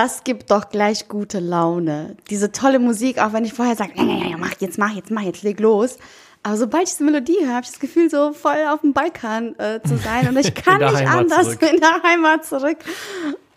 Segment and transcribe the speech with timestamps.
[0.00, 2.16] das gibt doch gleich gute Laune.
[2.30, 5.10] Diese tolle Musik, auch wenn ich vorher sage, ja, ja, ja, mach jetzt, mach jetzt,
[5.10, 5.98] mach jetzt, leg los.
[6.42, 9.54] Aber sobald ich diese Melodie höre, habe ich das Gefühl, so voll auf dem Balkan
[9.58, 10.26] äh, zu sein.
[10.26, 11.70] Und ich kann nicht Heimat anders zurück.
[11.70, 12.78] in der Heimat zurück.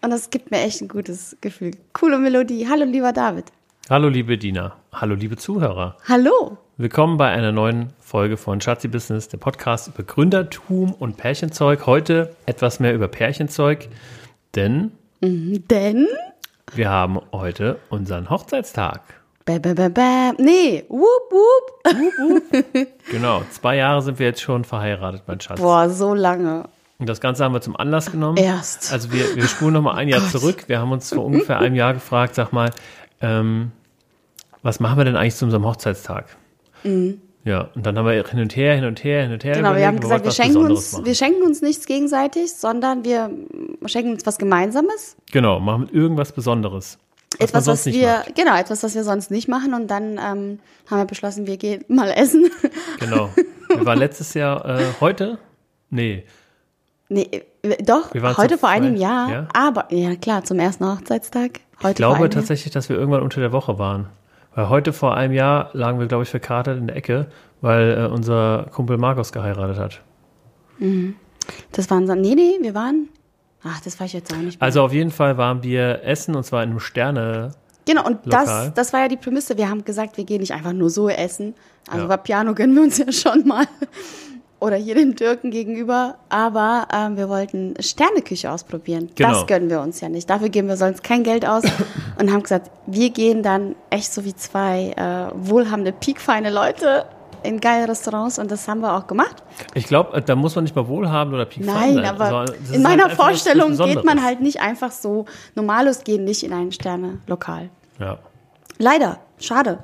[0.02, 1.71] Und das gibt mir echt ein gutes Gefühl.
[1.93, 2.67] Coole Melodie.
[2.69, 3.45] Hallo, lieber David.
[3.89, 5.95] Hallo liebe Dina, hallo liebe Zuhörer.
[6.09, 6.57] Hallo.
[6.75, 11.85] Willkommen bei einer neuen Folge von Schatzi Business, der Podcast über Gründertum und Pärchenzeug.
[11.85, 13.88] Heute etwas mehr über Pärchenzeug,
[14.55, 14.91] denn
[15.21, 16.07] Denn,
[16.75, 19.01] wir haben heute unseren Hochzeitstag.
[19.45, 20.31] bäh, bäh, bäh, bäh.
[20.37, 22.87] nee, whoop, whoop.
[23.11, 25.59] Genau, zwei Jahre sind wir jetzt schon verheiratet, mein Schatz.
[25.59, 26.69] Boah, so lange.
[26.99, 28.38] Und das Ganze haben wir zum Anlass genommen.
[28.38, 28.93] Erst.
[28.93, 30.63] Also wir, wir spulen noch mal ein Jahr zurück.
[30.67, 32.71] Wir haben uns vor ungefähr einem Jahr gefragt, sag mal,
[33.19, 33.71] ähm,
[34.61, 36.37] was machen wir denn eigentlich zu unserem Hochzeitstag?
[37.45, 39.55] Ja, und dann haben wir hin und her, hin und her, hin und her.
[39.55, 41.05] Genau, wir überlegt, haben wir gesagt, wollten wir schenken, uns, machen.
[41.05, 43.30] wir schenken uns nichts gegenseitig, sondern wir
[43.86, 45.17] schenken uns was Gemeinsames.
[45.31, 46.99] Genau, machen irgendwas Besonderes.
[47.39, 48.36] Was etwas, was wir, macht.
[48.36, 49.73] genau, etwas, was wir sonst nicht machen.
[49.73, 52.49] Und dann ähm, haben wir beschlossen, wir gehen mal essen.
[52.99, 53.30] Genau.
[53.67, 55.39] Wir waren letztes Jahr, äh, heute?
[55.89, 56.25] Nee,
[57.09, 57.30] nee,
[57.61, 59.31] äh, doch, heute vor einem Jahr.
[59.31, 59.47] ja?
[59.53, 61.61] Aber, ja klar, zum ersten Hochzeitstag.
[61.81, 64.08] Heute ich glaube tatsächlich, dass wir irgendwann unter der Woche waren.
[64.55, 67.27] Weil heute vor einem Jahr lagen wir, glaube ich, verkatert in der Ecke,
[67.61, 70.01] weil äh, unser Kumpel Markus geheiratet hat.
[70.79, 71.15] Jahr.
[71.71, 73.09] Das waren so, nee, nee, wir waren,
[73.63, 74.65] ach, das weiß ich jetzt auch nicht mehr.
[74.65, 77.53] Also auf jeden Fall waren wir essen und zwar in einem Sterne.
[77.85, 78.45] Genau, und Lokal.
[78.45, 79.57] das, das war ja die Prämisse.
[79.57, 81.53] Wir haben gesagt, wir gehen nicht einfach nur so essen.
[81.89, 82.09] Also Ja.
[82.09, 83.65] Vapiano gönnen wir uns ja schon mal.
[84.64, 86.16] Oder hier den Türken gegenüber.
[86.30, 89.09] Aber ähm, wir wollten Sterneküche ausprobieren.
[89.14, 89.31] Genau.
[89.33, 90.30] Das gönnen wir uns ja nicht.
[90.30, 91.64] Dafür geben wir sonst kein Geld aus.
[92.17, 97.05] und haben gesagt, wir gehen dann echt so wie zwei äh, wohlhabende, piekfeine Leute
[97.43, 98.39] in geile Restaurants.
[98.39, 99.43] Und das haben wir auch gemacht.
[99.73, 102.05] Ich glaube, da muss man nicht mal wohlhabend oder piekfein Nein, sein.
[102.05, 105.26] aber in halt meiner was Vorstellung geht man halt nicht einfach so.
[105.55, 107.70] Normalos gehen nicht in ein Sternelokal.
[107.99, 108.17] Ja.
[108.77, 109.80] Leider, schade.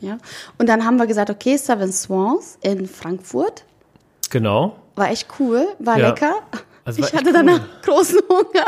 [0.00, 0.18] Ja.
[0.58, 3.64] Und dann haben wir gesagt, okay, Seven Swans in Frankfurt.
[4.30, 4.76] Genau.
[4.96, 6.08] War echt cool, war Ja.
[6.08, 6.34] lecker.
[6.84, 7.68] Also war ich hatte danach cool.
[7.94, 8.66] großen Hunger.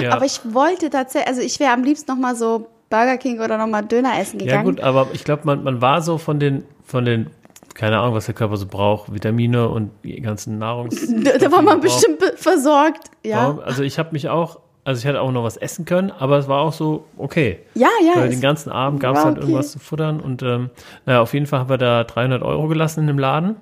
[0.00, 0.12] Ja.
[0.12, 3.58] Aber ich wollte tatsächlich, also ich wäre am liebsten noch mal so Burger King oder
[3.58, 4.64] noch mal Döner essen Ja gegangen.
[4.76, 7.30] gut, aber ich glaube, man, man war so von den, von den,
[7.74, 10.96] keine Ahnung, was der Körper so braucht, Vitamine und die ganzen Nahrungs.
[11.40, 11.82] da, war man braucht.
[11.82, 13.10] bestimmt be- versorgt.
[13.24, 16.38] Ja, Also ich habe mich auch, also ich hätte auch noch was essen können, aber
[16.38, 17.58] es war auch so okay.
[17.74, 18.20] ja, ja.
[18.20, 19.46] Weil den ganzen Abend gab es halt okay.
[19.46, 20.70] irgendwas zu futtern und ähm,
[21.06, 23.56] naja, auf jeden Fall haben wir da 300 Euro gelassen in dem Laden.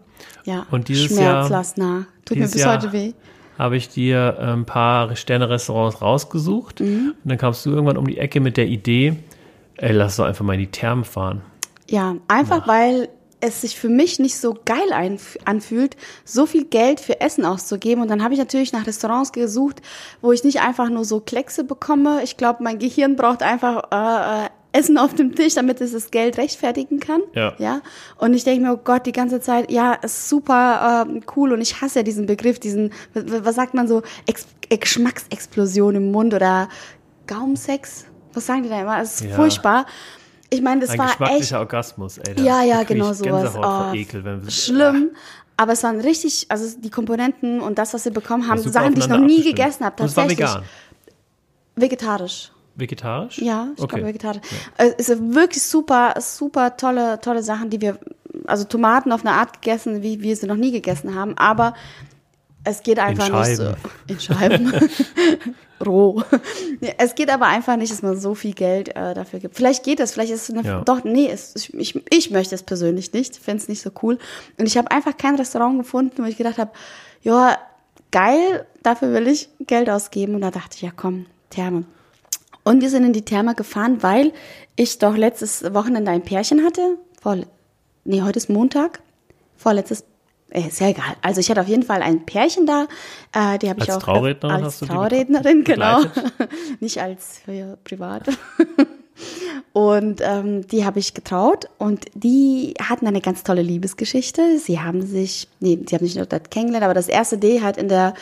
[0.45, 0.67] ja.
[0.71, 1.47] und dieses Jahr-.
[2.25, 3.13] Tut dieses mir bis Jahr- heute weh.
[3.59, 7.15] Habe ich dir äh, ein paar Sterne-Restaurants rausgesucht Mhm.
[7.23, 9.17] und dann kamst du irgendwann um die Ecke mit der Idee,
[9.77, 11.43] ey, lass doch einfach mal in die Thermen fahren.
[11.89, 13.09] Ja, einfach weil
[13.43, 18.01] es sich für mich nicht so geil anfühlt, so viel Geld für Essen auszugeben.
[18.01, 19.83] Und dann habe ich natürlich nach Restaurants gesucht,
[20.21, 22.23] wo ich nicht einfach nur so Kleckse bekomme.
[22.23, 26.13] Ich glaube, mein Gehirn braucht einfach äh, äh, Essen auf dem Tisch, damit es das
[26.13, 27.21] Geld rechtfertigen kann.
[27.35, 27.55] Ja.
[27.59, 27.81] ja?
[28.17, 31.53] Und ich denke mir, oh Gott, die ganze Zeit, ja, ist super ähm, cool.
[31.53, 36.13] Und ich hasse ja diesen Begriff, diesen, was sagt man so, Ex äh, Geschmacksexplosion im
[36.13, 36.69] Mund oder
[37.27, 38.05] Gaumsex.
[38.35, 39.01] Was sagen die da immer?
[39.03, 39.35] Es ist Ja.
[39.35, 39.87] furchtbar.
[40.53, 42.35] Ich meine, das Ein war echt geschmacklicher Orgasmus, ey.
[42.35, 43.55] da- ja, ja, genau sowas.
[43.57, 45.11] Oh, Ekel, wenn wir- schlimm.
[45.57, 49.01] Aber es waren richtig, also die Komponenten und das, was wir bekommen haben, Sachen, die
[49.01, 49.57] ich noch nie abgestimmt.
[49.57, 50.03] gegessen habe.
[50.03, 50.49] Und es war Tatsächlich.
[50.49, 50.65] vegan.
[51.77, 52.51] Vegetarisch.
[52.75, 53.39] Vegetarisch?
[53.39, 53.97] Ja, ich okay.
[53.97, 54.41] glaube vegetarisch.
[54.79, 57.99] Äh, Es ist wirklich super, super tolle, tolle Sachen, die wir,
[58.47, 61.37] also Tomaten auf eine Art gegessen, wie wir sie noch nie gegessen haben.
[61.37, 61.75] Aber
[62.65, 63.75] es geht einfach nicht so.
[64.07, 64.73] In Scheiben.
[65.85, 66.23] Roh.
[66.97, 69.57] Es geht aber einfach nicht, dass man so viel Geld äh, dafür gibt.
[69.57, 70.81] Vielleicht geht es, vielleicht ist es eine, Ja.
[70.83, 74.19] doch, nee, es, ich, ich, ich möchte es persönlich nicht, fände es nicht so cool.
[74.59, 76.71] Und ich habe einfach kein Restaurant gefunden, wo ich gedacht habe,
[77.23, 77.59] ja,
[78.13, 80.37] geil, dafür will ich Geld ausgeben.
[80.37, 81.85] Und da dachte ich, ja komm, Therme.
[82.65, 84.33] Und wir sind in die Therme gefahren, weil
[84.77, 86.97] ich doch letztes Wochenende ein Pärchen hatte.
[87.21, 87.39] Vor,
[88.05, 89.01] nee, heute ist Montag.
[89.57, 90.05] Vorletztes,
[90.53, 91.17] ist ja egal.
[91.23, 92.87] Also ich hatte auf jeden Fall ein Pärchen da.
[93.33, 96.03] Äh, die habe ich Als auch Traurednerin als Traurednerin, genau.
[96.81, 98.29] Nicht als für privat.
[99.73, 104.59] Und ähm, die habe ich getraut und die hatten eine ganz tolle Liebesgeschichte.
[104.59, 107.79] Sie haben sich, nee, sie haben sich nur dort kennengelernt, aber das erste D hat
[107.79, 108.15] in der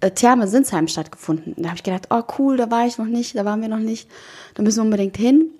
[0.00, 1.54] äh, Therme Sinsheim stattgefunden.
[1.58, 3.78] Da habe ich gedacht, oh cool, da war ich noch nicht, da waren wir noch
[3.78, 4.08] nicht,
[4.54, 5.50] da müssen wir unbedingt hin.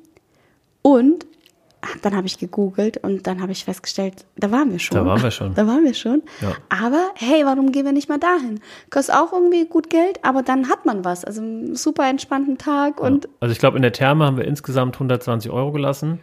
[0.81, 1.27] Und
[2.03, 4.99] dann habe ich gegoogelt und dann habe ich festgestellt, da waren wir schon.
[4.99, 5.55] Da waren wir schon.
[5.55, 6.23] Da waren wir schon.
[6.41, 6.53] Ja.
[6.69, 8.61] Aber hey, warum gehen wir nicht mal dahin?
[8.91, 11.25] Kostet auch irgendwie gut Geld, aber dann hat man was.
[11.25, 14.97] Also einen super entspannten Tag und Also ich glaube, in der Therme haben wir insgesamt
[14.97, 16.21] 120 Euro gelassen,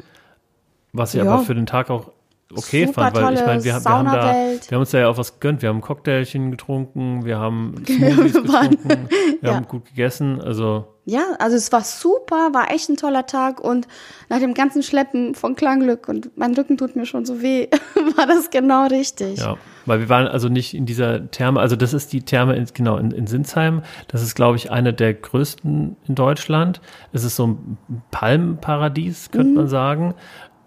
[0.94, 1.32] was sich Ja.
[1.32, 2.12] aber für den Tag auch
[2.54, 5.00] okay Super fand, weil ich meine, wir, haben- wir haben da, wir haben uns da
[5.00, 5.62] ja auch was gegönnt.
[5.62, 9.08] Wir haben ein Cocktailchen getrunken, wir haben Smoothies getrunken,
[9.40, 9.56] wir Ja.
[9.56, 10.42] haben gut gegessen.
[10.42, 13.86] Also Ja, also es war super, war echt ein toller Tag und
[14.30, 17.68] nach dem ganzen Schleppen von Klangglück und mein Rücken tut mir schon so weh,
[18.16, 19.40] war das genau richtig.
[19.40, 21.60] ja, weil wir waren also nicht in dieser Therme.
[21.60, 23.82] Also das ist die Therme in, genau in, in Sinsheim.
[24.08, 26.80] Das ist glaube ich eine der größten in Deutschland.
[27.12, 27.78] Es ist so ein
[28.12, 29.36] Palmenparadies, Mhm.
[29.38, 30.14] könnte man sagen.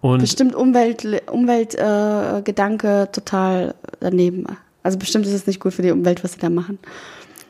[0.03, 4.45] Und Bestimmt Umwelt, Umweltgedanke äh, Gedanke total daneben.
[4.83, 6.79] Also bestimmt ist es nicht gut für die Umwelt, was sie da machen.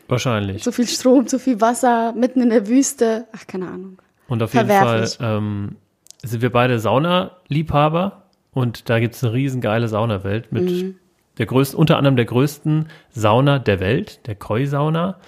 [0.09, 0.62] Wahrscheinlich.
[0.62, 3.27] Zu viel Strom, zu viel Wasser, mitten in der Wüste.
[3.33, 3.99] Ach, keine Ahnung.
[4.29, 5.77] Und auf jeden Fall ähm,
[6.23, 8.23] sind wir beide Saunaliebhaber
[8.53, 10.95] und da gibt es eine riesengeile Saunawelt mit Mhm.
[11.39, 15.19] der größten, unter anderem der größten Sauna der Welt, der Koi-Sauna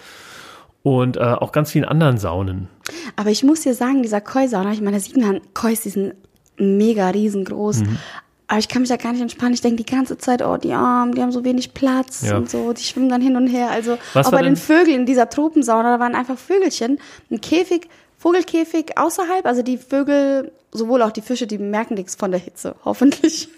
[0.83, 2.69] und äh, auch ganz vielen anderen Saunen.
[3.17, 6.15] Aber ich muss dir sagen, dieser Koi-Sauna, ich meine, da sieht man Kois, die sind
[6.59, 7.81] mega riesengroß.
[7.81, 7.99] Mhm.
[8.49, 9.55] Aber ich kann mich da gar nicht entspannen.
[9.55, 12.37] Ich denke die ganze Zeit, oh, die Armen, die haben so wenig Platz Ja.
[12.37, 12.73] und so.
[12.73, 13.71] Die schwimmen dann hin und her.
[13.71, 16.99] Also Was auch bei den denn- Vögeln in dieser Tropensauna, da waren einfach Vögelchen.
[17.31, 17.89] Ein Käfig,
[18.19, 19.45] Vogelkäfig außerhalb.
[19.47, 23.49] Also die Vögel, sowohl auch die Fische, die merken nichts von der Hitze, hoffentlich.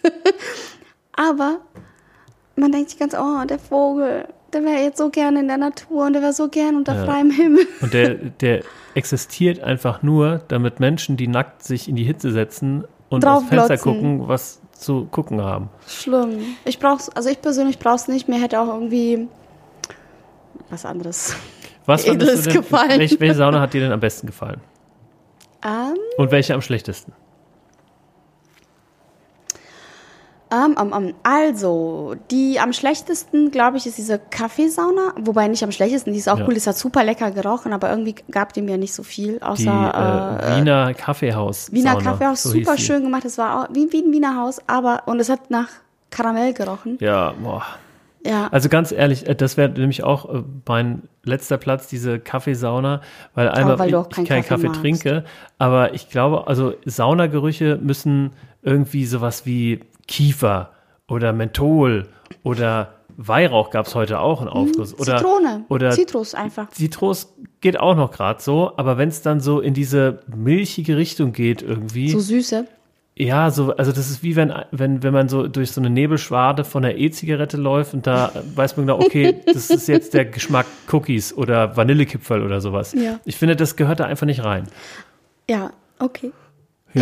[1.12, 1.58] Aber
[2.56, 6.06] man denkt sich ganz, oh, der Vogel, der wäre jetzt so gerne in der Natur
[6.06, 7.05] und der wäre so gern unter Ja.
[7.05, 7.67] freiem Himmel.
[7.82, 8.62] Und der, der
[8.94, 13.76] existiert einfach nur, damit Menschen, die nackt sich in die Hitze setzen und dem Fenster
[13.79, 15.69] gucken, was zu gucken haben.
[15.86, 16.40] Schlimm.
[16.64, 18.28] Ich brauch's, also ich persönlich brauch's nicht.
[18.28, 19.28] Mir hätte auch irgendwie
[20.70, 21.34] was anderes.
[21.86, 22.98] Was Edles fandest du denn, gefallen.
[23.00, 24.60] welche, welche Sauna hat dir denn am besten gefallen?
[25.64, 27.12] Ähm, Und welche am schlechtesten?
[30.50, 35.14] Ähm, ähm, ähm, also, die am schlechtesten, glaube ich, ist diese Kaffeesauna.
[35.20, 36.46] Wobei nicht am schlechtesten, die ist auch Ja.
[36.46, 39.42] cool, die hat super lecker gerochen, aber irgendwie gab die mir nicht so viel, Die
[39.42, 41.70] außer äh, Wiener Kaffeehaus.
[41.72, 43.24] Wiener Sauna, Kaffeehaus, so super schön gemacht.
[43.24, 45.68] Das war auch wie, wie ein Wiener Haus, aber, und es hat nach
[46.10, 46.96] Karamell gerochen.
[47.00, 47.62] Ja, boah.
[48.24, 48.48] Ja.
[48.50, 53.00] Also ganz ehrlich, äh, das wäre nämlich auch äh, mein letzter Platz, diese Kaffeesauna,
[53.34, 55.24] weil einmal weil ich, keinen Kaffee Kaffee trinke,
[55.58, 60.70] aber ich glaube, also Saunagerüche müssen irgendwie sowas wie Kiefer
[61.08, 62.08] oder Menthol
[62.43, 64.94] oder Weihrauch gab es heute auch einen Aufguss.
[64.99, 65.19] Oder, Mhm.
[65.19, 66.70] Zitrone, oder Zitrus einfach.
[66.70, 71.32] Zitrus geht auch noch gerade so, aber wenn es dann so in diese milchige Richtung
[71.32, 72.66] geht irgendwie, So süße.
[73.16, 76.62] ja, so, also das ist wie wenn, wenn, wenn man so durch so eine Nebelschwade
[76.62, 80.66] von der E-Zigarette läuft und da weiß man genau, okay, das ist jetzt der Geschmack
[80.93, 82.93] Cookies oder Vanillekipferl oder sowas.
[82.93, 83.19] Ja.
[83.25, 84.69] Ich finde, das gehört da einfach nicht rein.
[85.50, 86.31] Ja, okay.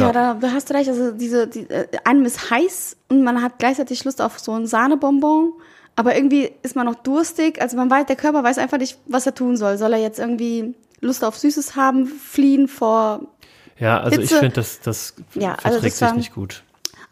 [0.02, 0.88] Ja, da, da hast du recht.
[0.88, 4.66] Also diese, die, äh, einem ist heiß und man hat gleichzeitig Lust auf so ein
[4.66, 5.52] Sahnebonbon,
[5.96, 7.60] aber irgendwie ist man noch durstig.
[7.60, 9.78] Also man weiß, der Körper weiß einfach nicht, was er tun soll.
[9.78, 13.20] Soll er jetzt irgendwie Lust auf Süßes haben, fliehen vor.
[13.78, 16.62] Ja, also ich Hitze- finde, das, das Ja, also verträgt das sich nicht gut.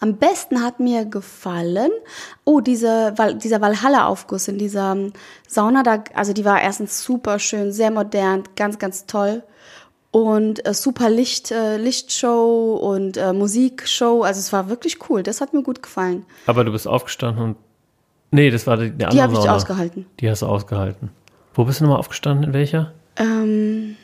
[0.00, 1.90] Am besten hat mir gefallen,
[2.44, 5.12] oh, diese, dieser Valhalla-Aufguss in dieser ähm,
[5.48, 9.42] Sauna, da, also die war erstens super schön, sehr modern, ganz, ganz toll.
[10.14, 14.22] Und äh, super Licht, äh, Lichtshow und äh, Musikshow.
[14.22, 15.25] Also es war wirklich cool.
[15.25, 16.25] Das hat mir gut gefallen.
[16.46, 17.56] Aber du bist aufgestanden und.
[18.31, 19.56] Nee, das war die, die andere Die habe ich Sauna.
[19.56, 20.06] ausgehalten.
[20.20, 21.10] Die hast du ausgehalten.
[21.55, 22.44] Wo bist du nochmal aufgestanden?
[22.46, 22.93] In welcher?
[23.17, 23.96] Ähm,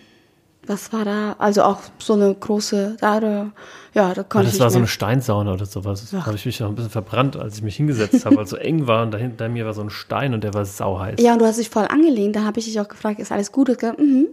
[0.66, 1.36] was war da?
[1.38, 3.52] Also auch so eine große, da, da
[3.94, 4.86] ja, da konnte das ich war nicht so eine.
[4.88, 6.10] Steinsauna oder sowas.
[6.10, 8.50] Da habe ich mich noch ein bisschen verbrannt, als ich mich hingesetzt habe, weil es
[8.50, 11.20] so eng war und dahinter mir war so ein Stein und der war sauheiß.
[11.20, 12.34] Ja, und du hast dich voll angelehnt.
[12.34, 13.68] Da habe ich dich auch gefragt, ist alles gut?
[13.68, 14.26] Und gesagt, Mhm.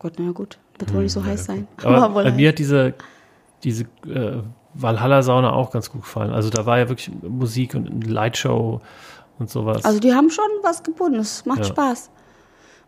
[0.00, 0.58] Gut, na ja, gut.
[0.92, 1.68] Wohl nicht so heiß sein.
[1.80, 2.94] Hm, Aber wohl bei mir hat diese,
[3.62, 4.42] diese äh,
[4.74, 6.32] Valhalla-Sauna auch ganz gut gefallen.
[6.32, 8.80] Also da war ja wirklich Musik und eine Lightshow
[9.38, 9.84] und sowas.
[9.84, 11.18] Also die haben schon was gebunden.
[11.18, 11.64] Es macht Ja.
[11.64, 12.10] Spaß.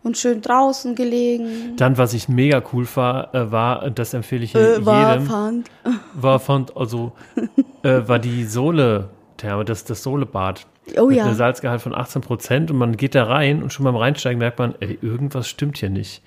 [0.03, 1.75] Und schön draußen gelegen.
[1.77, 5.71] Dann, was ich mega cool war, äh, war, das empfehle ich jedem, fand.
[6.13, 7.13] war fand, also,
[7.81, 10.67] äh, war die Sohle-Therme, das, das Sohlebad.
[10.99, 11.25] Oh mit ja.
[11.25, 14.59] einem Salzgehalt von 18 Prozent und man geht da rein und schon beim Reinsteigen merkt
[14.59, 16.21] man, ey, irgendwas stimmt hier nicht.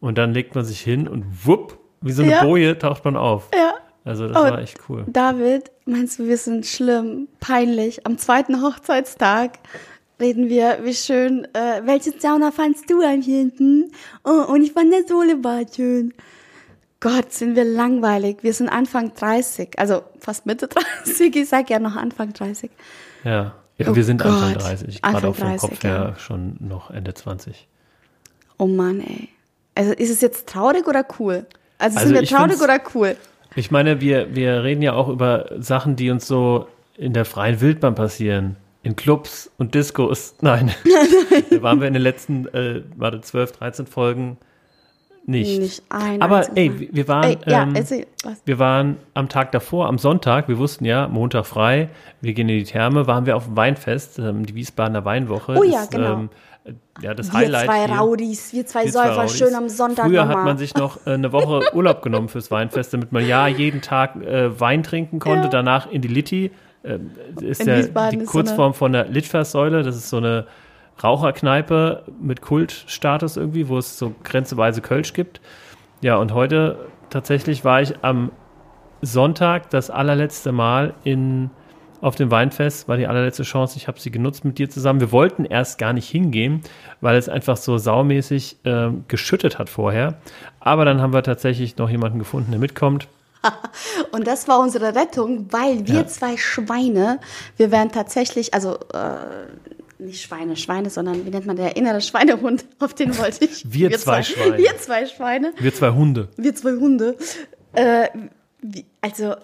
[0.00, 2.44] Und dann legt man sich hin und wupp, wie so eine Ja.
[2.44, 3.48] Boje taucht man auf.
[3.54, 3.74] Ja.
[4.04, 4.40] Also das Oh.
[4.44, 5.04] war echt cool.
[5.06, 8.06] David, meinst du, wir sind schlimm, peinlich?
[8.06, 9.58] Am zweiten Hochzeitstag
[10.20, 13.90] reden wir, wie schön, äh, welche Sauna fandst du am hinten?
[14.24, 16.12] Oh, und ich fand das Solebad schön.
[17.00, 18.38] Gott, sind wir langweilig.
[18.42, 20.68] Wir sind Anfang 30, also fast Mitte
[21.04, 21.34] 30.
[21.36, 22.70] Ich sag ja noch Anfang 30.
[23.24, 23.54] Ja.
[23.78, 24.62] ja Oh wir sind Anfang Gott.
[24.62, 26.18] 30, Anfang gerade auch vom 30, Kopf her ja.
[26.18, 27.68] schon noch Ende 20.
[28.58, 29.28] Oh Mann, ey.
[29.74, 31.46] Also ist es jetzt traurig oder cool?
[31.78, 33.16] Also, Also sind wir traurig oder cool?
[33.56, 36.66] Ich meine, wir, wir reden ja auch über Sachen, die uns so
[36.96, 38.56] in der freien Wildbahn passieren.
[38.82, 40.34] In Clubs und Discos.
[40.40, 40.70] Nein.
[41.50, 44.36] da waren wir in den letzten, äh, warte, 12, 13 Folgen
[45.26, 45.58] nicht.
[45.58, 48.06] Nicht ein Aber ey, wir- waren, Ey, ja, ähm, erzähl,
[48.44, 51.88] wir waren am Tag davor, am Sonntag, wir wussten ja, Montag frei,
[52.20, 55.54] wir gehen in die Therme, waren wir auf dem Weinfest, ähm, die Wiesbadener Weinwoche.
[55.56, 56.12] Oh ja, ist, genau.
[56.12, 56.28] ähm,
[57.02, 57.96] ja, das Wir Highlight zwei hier.
[57.96, 59.38] Raudis, wir zwei Wir zwei Säufer, Raudis.
[59.38, 62.94] schön am Sonntag Früher hat man sich noch äh, eine Woche Urlaub genommen fürs Weinfest,
[62.94, 65.50] damit man ja jeden Tag äh, Wein trinken konnte, Ja.
[65.50, 66.50] danach in die Litti.
[66.84, 69.82] Ähm, ist In ja Wiesbaden die ist so Kurzform von der Litfaßsäule.
[69.82, 70.46] Das ist so eine
[71.02, 75.40] Raucherkneipe mit Kultstatus irgendwie, wo es so grenzeweise Kölsch gibt.
[76.00, 78.30] Ja, und heute tatsächlich war ich am
[79.02, 81.50] Sonntag das allerletzte Mal in,
[82.04, 83.76] auf dem Weinfest, war die allerletzte Chance.
[83.78, 85.00] Ich habe sie genutzt mit dir zusammen.
[85.00, 86.60] Wir wollten erst gar nicht hingehen,
[87.00, 90.18] weil es einfach so saumäßig ähm, geschüttet hat vorher.
[90.60, 93.08] Aber dann haben wir tatsächlich noch jemanden gefunden, der mitkommt.
[94.12, 96.06] Und das war unsere Rettung, weil wir Ja.
[96.06, 97.20] zwei Schweine,
[97.56, 102.64] wir wären tatsächlich, also äh, nicht Schweine, Schweine, sondern wie nennt man der innere Schweinehund,
[102.80, 103.64] auf den wollte ich.
[103.72, 104.58] Wir zwei Schweine.
[104.58, 106.28] Wir zwei Schweine, Wir zwei Hunde.
[106.36, 107.16] wir zwei Hunde.
[107.72, 108.08] Äh,
[108.60, 109.34] wie, also,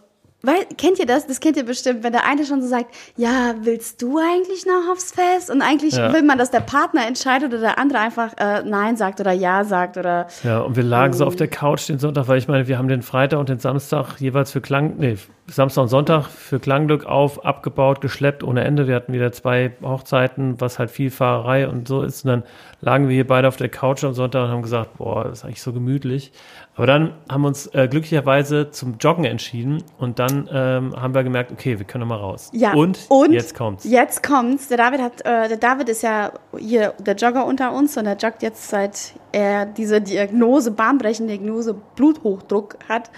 [0.43, 1.27] weil, kennt ihr das?
[1.27, 4.91] Das kennt ihr bestimmt, wenn der eine schon so sagt, ja, willst du eigentlich noch
[4.93, 5.51] aufs Fest?
[5.51, 6.13] Und eigentlich Ja.
[6.13, 9.65] will man, dass der Partner entscheidet oder der andere einfach äh, Nein sagt oder Ja
[9.65, 12.67] sagt oder Ja, und wir lagen so auf der Couch den Sonntag, weil ich meine,
[12.69, 15.17] wir haben den Freitag und den Samstag jeweils für Klang, nee,
[15.51, 18.87] Samstag und Sonntag für Klangglück auf, abgebaut, geschleppt ohne Ende.
[18.87, 22.25] Wir hatten wieder zwei Hochzeiten, was halt viel Fahrerei und so ist.
[22.25, 22.43] Und dann
[22.81, 25.45] lagen wir hier beide auf der Couch am Sonntag und haben gesagt, boah, das ist
[25.45, 26.33] eigentlich so gemütlich.
[26.77, 31.25] Aber dann haben wir uns äh, glücklicherweise zum Joggen entschieden und dann ähm, haben wir
[31.25, 32.51] gemerkt, okay, wir können mal raus.
[32.55, 33.85] Ja, und, und jetzt kommt's.
[33.85, 34.69] Jetzt kommt's.
[34.69, 38.17] Der David hat, äh, der David ist ja hier der Jogger unter uns und der
[38.17, 43.11] joggt jetzt seit er diese Diagnose, bahnbrechende Diagnose Bluthochdruck hat,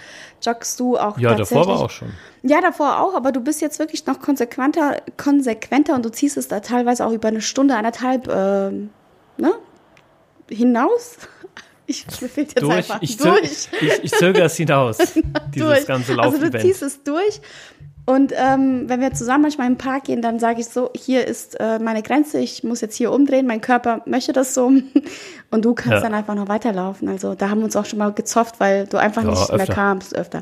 [0.45, 1.65] joggst du auch Ja, tatsächlich.
[1.65, 2.11] davor war auch schon.
[2.41, 6.47] Ja, davor auch, aber du bist jetzt wirklich noch konsequenter, konsequenter und du ziehst es
[6.47, 8.89] da teilweise auch über eine Stunde, eineinhalb, ähm,
[9.37, 9.53] ne?
[10.49, 11.17] Hinaus.
[11.85, 13.67] Ich mir fehlt jetzt Durch, einfach ich, durch.
[13.81, 14.97] ich, ich zögere es hinaus,
[15.53, 15.85] dieses durch.
[15.85, 17.41] ganze Also du ziehst es durch.
[18.05, 21.57] Und ähm, wenn wir zusammen manchmal im Park gehen, dann sage ich so, hier ist
[21.61, 24.67] äh, meine Grenze, ich muss jetzt hier umdrehen, mein Körper möchte das so.
[25.51, 26.01] Und du kannst Ja.
[26.01, 27.07] dann einfach noch weiterlaufen.
[27.07, 29.59] Also da haben wir uns auch schon mal gezofft, weil du einfach Ja, nicht mehr
[29.61, 29.73] öfter.
[29.73, 30.41] kamst öfter.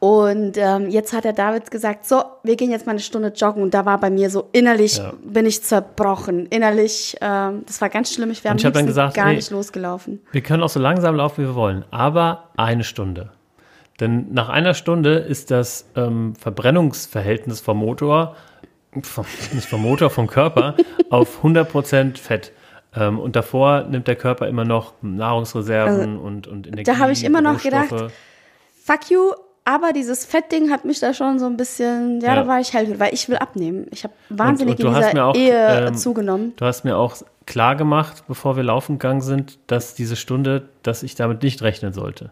[0.00, 3.62] Und ähm, jetzt hat der David gesagt, so, wir gehen jetzt mal eine Stunde joggen.
[3.62, 5.12] Und da war bei mir so innerlich, Ja.
[5.22, 6.46] bin ich zerbrochen.
[6.46, 8.30] Innerlich, ähm, das war ganz schlimm.
[8.30, 10.20] Ich wäre am liebsten gesagt, gar ey, nicht losgelaufen.
[10.32, 13.30] Wir können auch so langsam laufen, wie wir wollen, aber eine Stunde.
[14.00, 18.36] Denn nach einer Stunde ist das ähm, Verbrennungsverhältnis vom Motor,
[19.02, 20.76] vom, nicht vom Motor, vom Körper,
[21.10, 22.52] auf 100% Fett.
[22.96, 26.90] Ähm, und davor nimmt der Körper immer noch Nahrungsreserven und, und Energie.
[26.90, 27.90] Also, hab ich immer noch Rohstoffe.
[27.90, 28.12] gedacht,
[28.82, 29.32] Fuck you,
[29.74, 32.34] aber dieses Fettding hat mich da schon so ein bisschen, ja, Ja.
[32.36, 33.86] da war ich hellhörig, weil ich will abnehmen.
[33.90, 36.52] Ich habe wahnsinnig und du in dieser auch, Ehe ähm, zugenommen.
[36.56, 41.02] Du hast mir auch klar gemacht, bevor wir laufen gegangen sind, dass diese Stunde, dass
[41.02, 42.30] ich damit nicht rechnen sollte.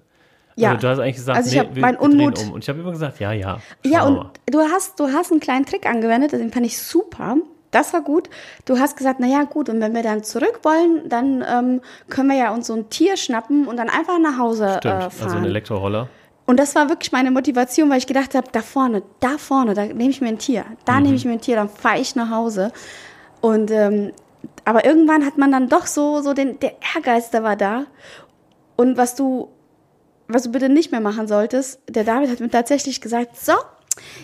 [0.56, 0.70] Ja.
[0.70, 2.52] Also du hast eigentlich gesagt, Also ich nee, wir, drehen Unmut- um.
[2.52, 3.58] Und ich habe immer gesagt, ja, ja.
[3.84, 4.30] Ja, und mal.
[4.46, 7.36] du hast, du hast einen kleinen Trick angewendet, den fand ich super.
[7.70, 8.30] Das war gut.
[8.64, 12.30] Du hast gesagt, na ja, gut, und wenn wir dann zurück wollen, dann ähm, können
[12.30, 15.04] wir ja uns so ein Tier schnappen und dann einfach nach Hause Stimmt, äh, also
[15.24, 15.44] ein fahren.
[15.44, 16.08] Elektroroller.
[16.48, 19.84] Und das war wirklich meine Motivation, weil ich gedacht habe, da vorne, da vorne, da
[19.84, 20.64] nehme ich mir ein Tier.
[20.86, 21.02] Da Mhm.
[21.02, 22.72] nehme ich mir ein Tier, dann fahre ich nach Hause.
[23.42, 24.12] Und ähm,
[24.64, 27.84] aber irgendwann hat man dann doch so, so den, der Ehrgeiz, der war da.
[28.76, 29.48] Und was du,
[30.26, 33.52] was du bitte nicht mehr machen solltest, der David hat mir tatsächlich gesagt, so,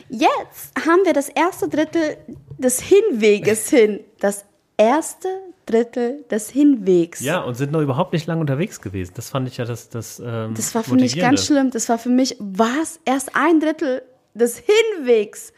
[0.09, 2.17] jetzt haben wir das erste Drittel
[2.59, 4.01] des Hinweges hin.
[4.21, 4.47] Das
[4.79, 5.29] erste
[5.67, 7.21] Drittel des Hinwegs.
[7.21, 9.13] Ja, und sind noch überhaupt nicht lange unterwegs gewesen.
[9.17, 11.71] Das fand ich ja das das ähm, Das war für mich ganz schlimm.
[11.71, 13.01] Das war für mich, was?
[13.05, 14.03] Erst ein Drittel
[14.35, 14.59] des
[14.97, 15.53] Hinwegs.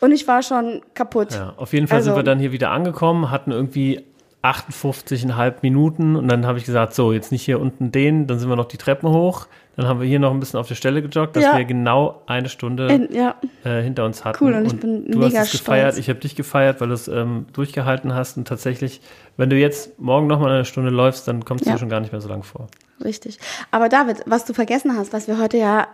[0.00, 1.32] Und ich war schon kaputt.
[1.32, 4.04] Ja, auf jeden Fall Also- sind wir dann hier wieder angekommen, hatten irgendwie
[4.42, 8.48] 58,5 Minuten und dann habe ich gesagt, so, jetzt nicht hier unten den, dann sind
[8.50, 11.02] wir noch die Treppen hoch, dann haben wir hier noch ein bisschen auf der Stelle
[11.02, 11.56] gejoggt, dass Ja.
[11.56, 14.42] wir genau eine Stunde In, ja, äh, hinter uns hatten.
[14.44, 15.98] Cool, und ich bin du mega hast es gefeiert, stolz.
[15.98, 19.00] ich habe dich gefeiert, weil du es ähm, durchgehalten hast und tatsächlich,
[19.36, 21.74] wenn du jetzt morgen noch mal eine Stunde läufst, dann kommst du Ja.
[21.76, 22.66] dir schon gar nicht mehr so lang vor.
[23.04, 23.38] richtig.
[23.70, 25.88] Aber David, was du vergessen hast, was wir heute ja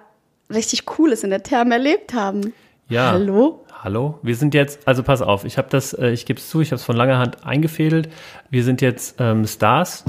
[0.52, 2.52] richtig Cooles in der Therme erlebt haben.
[2.88, 3.12] Ja.
[3.12, 3.64] Hallo?
[3.82, 6.60] Hallo, wir sind jetzt, also pass auf, ich habe das, äh, ich gebe es zu,
[6.60, 8.10] ich habe es von langer Hand eingefädelt.
[8.50, 10.04] Wir sind jetzt ähm, Stars.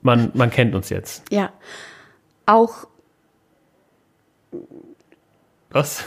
[0.00, 1.22] Man, man kennt uns jetzt.
[1.30, 1.50] Ja.
[2.46, 2.86] Auch,
[5.74, 6.04] Was?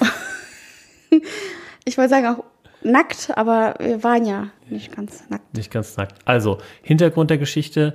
[1.84, 2.44] ich wollte sagen, auch
[2.84, 5.54] nackt, aber wir waren ja nicht ganz nackt.
[5.54, 6.16] Nicht ganz nackt.
[6.26, 7.94] Also, Hintergrund der Geschichte.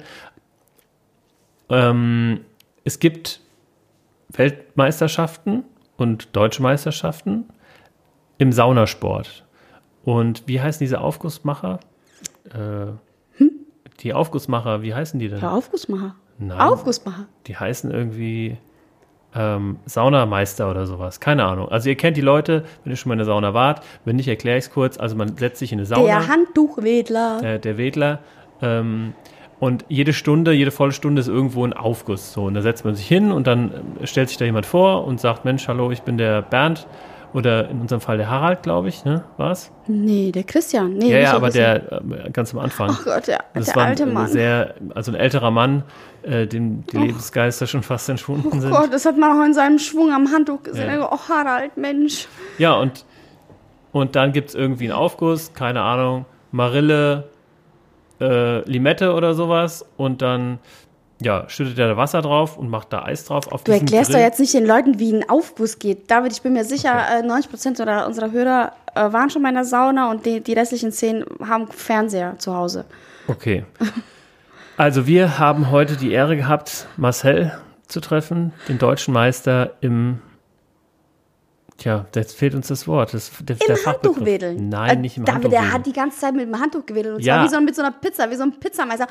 [1.71, 2.45] Ähm,
[2.85, 3.41] es gibt
[4.29, 5.65] Weltmeisterschaften
[5.97, 7.47] und deutsche Meisterschaften
[8.37, 9.47] im Saunasport.
[10.05, 11.81] Und wie heißen diese Aufgussmacher?
[12.53, 12.93] Äh,
[14.01, 15.41] Die Aufgussmacher, wie heißen die denn?
[15.41, 16.17] Ja, Aufgussmacher.
[16.39, 16.59] Nein.
[16.61, 17.29] Aufgussmacher.
[17.47, 18.59] Die heißen irgendwie
[19.35, 21.21] ähm, Saunameister oder sowas.
[21.21, 21.69] Keine Ahnung.
[21.69, 23.83] Also ihr kennt die Leute, wenn ihr schon mal in der Sauna wart.
[24.05, 24.99] Wenn nicht, erkläre ich es kurz.
[24.99, 26.05] Also man setzt sich in eine Sauna.
[26.07, 27.43] Der Handtuchwedler.
[27.43, 28.19] äh, der Wedler.
[28.61, 29.15] Ähm,
[29.59, 32.33] und jede Stunde, jede volle Stunde ist irgendwo ein Aufguss.
[32.33, 35.07] So, und da setzt man sich hin und dann ähm, stellt sich da jemand vor
[35.07, 36.87] und sagt, Mensch, hallo, ich bin der Bernd.
[37.35, 39.25] Oder in unserem Fall der Harald, glaube ich, ne?
[39.39, 39.73] War's?
[39.87, 40.95] Nee, der Christian.
[40.95, 42.91] Nee, Ja, ja, aber der äh, ganz am Anfang.
[42.91, 44.29] Oh Gott, der, das der war alte ein Mann.
[44.29, 45.83] sehr, also ein älterer Mann,
[46.23, 48.71] äh, dem die Lebensgeister schon fast entschwunden oh sind.
[48.71, 51.01] Gott, das hat man auch in seinem Schwung am Handtuch gesehen.
[51.01, 51.11] Ja.
[51.11, 52.29] Oh, Harald, Mensch.
[52.59, 53.07] Ja, und,
[53.93, 57.31] und dann gibt es irgendwie einen Aufguss, keine Ahnung, Marille,
[58.21, 59.87] äh, Limette oder sowas.
[59.97, 60.59] Und dann,
[61.23, 63.51] ja, schüttet er da Wasser drauf und macht da Eis drauf.
[63.51, 64.21] Auf Du erklärst Grill.
[64.21, 66.11] doch jetzt nicht den Leuten, wie ein Aufguss geht.
[66.11, 69.49] David, ich bin mir sicher, äh, 90 Prozent unserer, unserer Hörer äh, waren schon mal
[69.49, 72.85] in der Sauna und die, die restlichen 10 haben Fernseher zu Hause.
[73.29, 73.65] Okay.
[74.79, 77.53] Also wir haben heute die Ehre gehabt, Marcel
[77.89, 80.21] zu treffen, den deutschen Meister im
[81.79, 83.13] Tja, jetzt fehlt uns das Wort.
[83.15, 83.87] Das, der, der Im Fachbegriff.
[83.87, 84.69] Handtuchwedeln.
[84.69, 85.65] Nein, Äh, nicht im David, Handtuchwedeln.
[85.65, 87.17] der hat die ganze Zeit mit dem Handtuch gewedelt.
[87.17, 87.37] Und Ja.
[87.37, 89.07] zwar wie so mit so einer Pizza, wie so ein Pizzameister.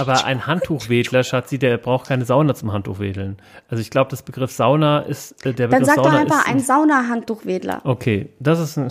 [0.00, 3.36] Aber ein Handtuchwedler, Schatzi, der braucht keine Sauna zum Handtuchwedeln.
[3.68, 6.40] Also ich glaube, das Begriff Sauna ist, äh, der Dann Begriff sag doch Sauna einfach
[6.46, 7.80] ist, ein Sauna-Handtuchwedler.
[7.84, 8.88] Okay, das ist ein,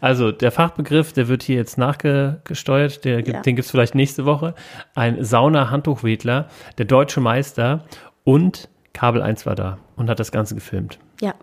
[0.00, 3.42] also der Fachbegriff, der wird hier jetzt nachgesteuert, der, gibt- Ja.
[3.42, 4.54] den gibt's vielleicht nächste Woche.
[4.94, 7.84] Ein Sauna-Handtuchwedler, der deutsche Meister
[8.24, 10.98] und Kabel 1 war da und hat das Ganze gefilmt.
[11.20, 11.34] Ja.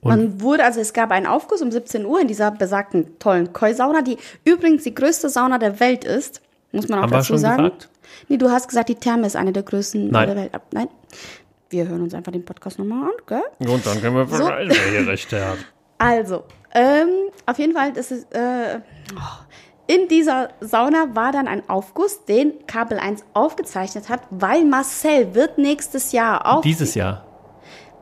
[0.00, 3.52] Und- Man wurde, also es gab einen Aufguss um 17 Uhr in dieser besagten tollen
[3.52, 6.40] Koi-Sauna, die übrigens die größte Sauna der Welt ist.
[6.72, 7.64] Muss man auch dazu sagen.
[7.64, 7.88] gesagt?
[8.28, 10.26] Nee, du hast gesagt, die Therme ist eine der größten Nein.
[10.28, 10.52] der Welt.
[10.72, 10.88] Nein.
[11.70, 13.68] Wir hören uns einfach den Podcast nochmal an, gell?
[13.70, 14.36] Und dann können wir So.
[14.44, 15.58] verreisen, wer hier recht hat.
[16.00, 17.08] Also, ähm,
[17.44, 18.78] auf jeden Fall, ist, äh,
[19.16, 19.20] oh,
[19.88, 25.58] in dieser Sauna war dann ein Aufguss, den Kabel 1 aufgezeichnet hat, weil Marcel wird
[25.58, 26.60] nächstes Jahr auch.
[26.62, 27.24] Dieses Jahr.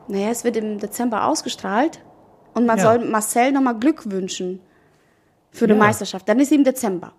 [0.07, 1.99] Naja, es wird im Dezember ausgestrahlt
[2.53, 2.83] und man Ja.
[2.83, 4.59] soll Marcel nochmal Glück wünschen
[5.51, 5.79] für die Ja.
[5.79, 6.27] Meisterschaft.
[6.29, 7.11] Dann ist sie im Dezember.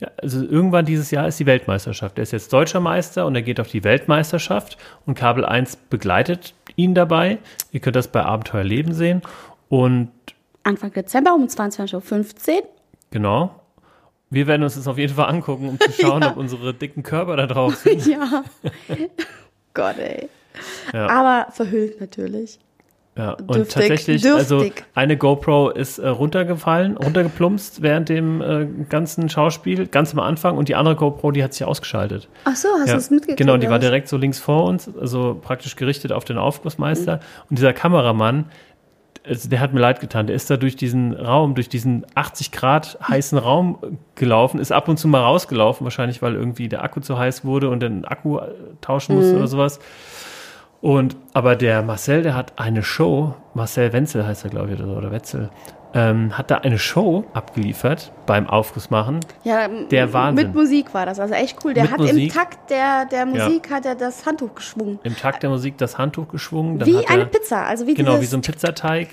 [0.00, 2.18] Ja, also irgendwann dieses Jahr ist die Weltmeisterschaft.
[2.18, 6.54] Er ist jetzt deutscher Meister und er geht auf die Weltmeisterschaft und Kabel 1 begleitet
[6.76, 7.38] ihn dabei.
[7.72, 9.22] Ihr könnt das bei Abenteuer Leben sehen.
[9.68, 10.10] Und
[10.62, 12.62] Anfang Dezember um 22.15 Uhr.
[13.10, 13.54] genau,
[14.30, 16.30] wir werden uns das auf jeden Fall angucken, um zu schauen, Ja.
[16.30, 18.06] ob unsere dicken Körper da drauf sind.
[18.06, 18.44] ja.
[19.74, 20.28] Gott, ey.
[20.92, 21.08] Ja.
[21.08, 22.58] Aber verhüllt natürlich.
[23.16, 24.84] Ja, und Dürftig, tatsächlich, also dürftig.
[24.94, 30.68] eine GoPro ist äh, runtergefallen, runtergeplumpst während dem äh, ganzen Schauspiel, ganz am Anfang, und
[30.68, 32.28] die andere GoPro, die hat sich ausgeschaltet.
[32.44, 33.38] Ach so, hast Ja, du es mitgekriegt?
[33.38, 37.16] genau, die war direkt so links vor uns, also praktisch gerichtet auf den Aufgussmeister.
[37.16, 37.20] Mhm.
[37.50, 38.44] Und dieser Kameramann,
[39.26, 42.52] also der hat mir leid getan, der ist da durch diesen Raum, durch diesen 80
[42.52, 43.78] Grad heißen Raum
[44.14, 47.68] gelaufen, ist ab und zu mal rausgelaufen, wahrscheinlich weil irgendwie der Akku zu heiß wurde
[47.68, 48.38] und den Akku
[48.80, 49.38] tauschen musste Mhm.
[49.38, 49.80] oder sowas.
[50.80, 54.96] Und aber der Marcel, der hat eine Show, Marcel Wenzel heißt er, glaube ich, oder,
[54.96, 55.50] oder Wetzel,
[55.94, 59.20] ähm, hat da eine Show abgeliefert beim Aufgussmachen.
[59.42, 60.46] Ja, Der Wahnsinn.
[60.48, 61.74] Mit Musik war das, also echt cool.
[61.74, 62.32] Der Mit hat im Musik?
[62.32, 64.98] Takt der, der Musik hat er das Handtuch geschwungen.
[65.02, 66.84] Im Takt der Musik das Handtuch geschwungen.
[66.84, 69.08] Wie hat eine er, Pizza, also wie Genau, wie so ein Pizzateig.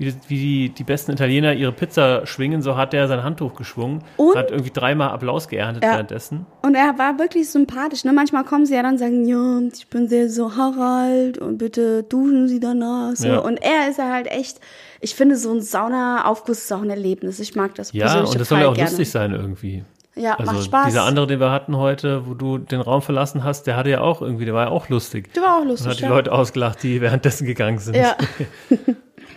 [0.00, 4.02] Wie, wie die, die besten Italiener ihre Pizza schwingen, so hat er sein Handtuch geschwungen.
[4.16, 5.90] Und- hat irgendwie dreimal Applaus geerntet Ja.
[5.92, 6.46] währenddessen.
[6.62, 8.04] Und er war wirklich sympathisch.
[8.04, 8.12] Ne?
[8.14, 12.02] Manchmal kommen sie ja dann und sagen, ja, ich bin sehr so Harald und bitte
[12.02, 13.14] duschen Sie danach.
[13.14, 13.28] So.
[13.28, 13.38] Ja.
[13.40, 14.58] Und er ist ja halt echt,
[15.02, 17.38] ich finde, so ein Saunaaufguss ist auch ein Erlebnis.
[17.38, 18.88] Ich mag das Ja, und das soll ja auch gerne.
[18.88, 19.84] lustig sein irgendwie.
[20.16, 20.86] Ja, Also macht Spaß.
[20.86, 24.00] dieser andere, den wir hatten heute, wo du den Raum verlassen hast, der hatte ja
[24.00, 25.32] auch irgendwie, der war ja auch lustig.
[25.34, 25.88] Der war auch Und lustig.
[25.90, 26.08] hat die ja.
[26.08, 27.96] Leute ausgelacht, die währenddessen gegangen sind.
[27.96, 28.16] Ja.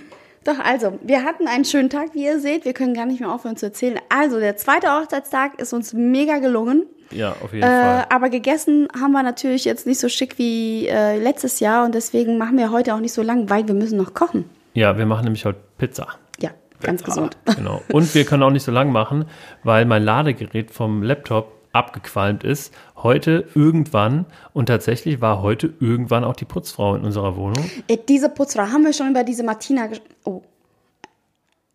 [0.44, 2.66] Doch, also, wir hatten einen schönen Tag, wie ihr seht.
[2.66, 4.00] Wir können gar nicht mehr aufhören zu erzählen.
[4.10, 6.84] Also, der zweite Hochzeitstag ist uns mega gelungen.
[7.12, 8.06] Ja, auf jeden Äh, Fall.
[8.10, 12.38] aber gegessen haben wir natürlich jetzt nicht so schick wie äh, letztes Jahr und deswegen
[12.38, 14.50] machen wir heute auch nicht so lang, weil wir müssen noch kochen.
[14.74, 16.08] Ja, wir machen nämlich heute Pizza.
[16.40, 16.50] Ja,
[16.82, 17.16] ganz Pizza.
[17.28, 17.38] gesund.
[17.56, 17.82] Genau.
[17.92, 19.26] Und wir können auch nicht so lang machen,
[19.64, 22.74] weil mein Ladegerät vom Laptop abgequalmt ist.
[23.04, 27.70] Heute irgendwann und tatsächlich war heute irgendwann auch die Putzfrau in unserer Wohnung.
[27.90, 29.90] Äh, Diese Putzfrau, haben wir schon über diese Martina,
[30.24, 30.42] oh,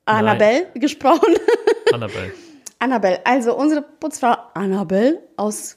[0.06, 1.34] Annabelle gesprochen?
[1.92, 2.32] Annabelle.
[2.78, 5.76] Annabelle, also unsere Putzfrau Annabelle aus,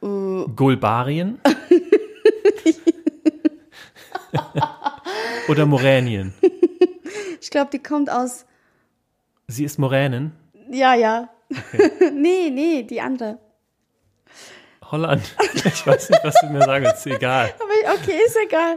[0.00, 1.38] Gulbarien.
[5.48, 6.34] Oder Moränien.
[7.40, 8.44] ich glaube, die kommt aus,
[9.46, 10.32] Sie ist Moränin.
[10.70, 11.28] ja, ja.
[12.12, 13.38] nee, nee, die andere.
[14.94, 15.22] Holland.
[15.64, 17.06] Ich weiß nicht, was du mir sagen willst.
[17.06, 17.50] Egal.
[17.94, 18.76] Okay, ist egal.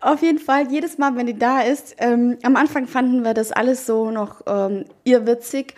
[0.00, 3.50] Auf jeden Fall, jedes Mal, wenn die da ist, ähm, am Anfang fanden wir das
[3.52, 5.74] alles so noch ähm, irrwitzig.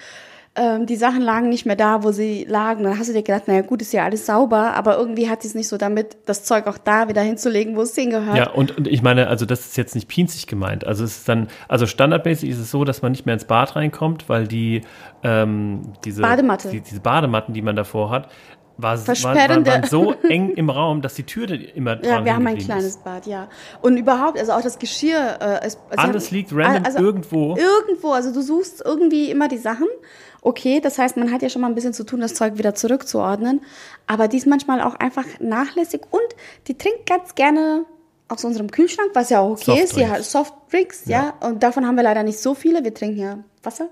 [0.59, 2.85] ähm, die Sachen lagen nicht mehr da, wo sie lagen.
[2.85, 5.49] Dann hast du dir gedacht, naja gut, ist ja alles sauber, aber irgendwie hat sie
[5.49, 8.37] es nicht so damit, das Zeug auch da wieder hinzulegen, wo es hingehört.
[8.37, 10.87] Ja, und, und ich meine, also das ist jetzt nicht pinzig gemeint.
[10.87, 13.77] Also es ist dann, also standardmäßig ist es so, dass man nicht mehr ins Bad
[13.77, 14.81] reinkommt, weil die
[15.23, 16.71] ähm, diese Badematte.
[16.71, 18.31] Die, diese Badematten, die man davor hat,
[18.79, 22.47] war, waren, waren so eng im Raum, dass die Tür immer dran Ja, wir haben
[22.47, 22.99] ein kleines.
[22.99, 23.49] Bad, ja.
[23.81, 25.39] Und überhaupt, also auch das Geschirr.
[25.41, 27.57] Äh, ist, also Alles liegt random also irgendwo.
[27.57, 29.87] Irgendwo, also du suchst irgendwie immer die Sachen.
[30.43, 32.75] Okay, das heißt, man hat ja schon mal ein bisschen zu tun, das Zeug wieder
[32.75, 33.63] zurückzuordnen.
[34.07, 36.23] Aber die ist manchmal auch einfach nachlässig und
[36.69, 37.85] die trinkt ganz gerne
[38.29, 39.97] aus unserem Kühlschrank, was ja auch okay ist.
[39.97, 41.35] Ja, Softdrinks, ja.
[41.41, 42.85] Und davon haben wir leider nicht so viele.
[42.85, 43.89] Wir trinken ja Wasser.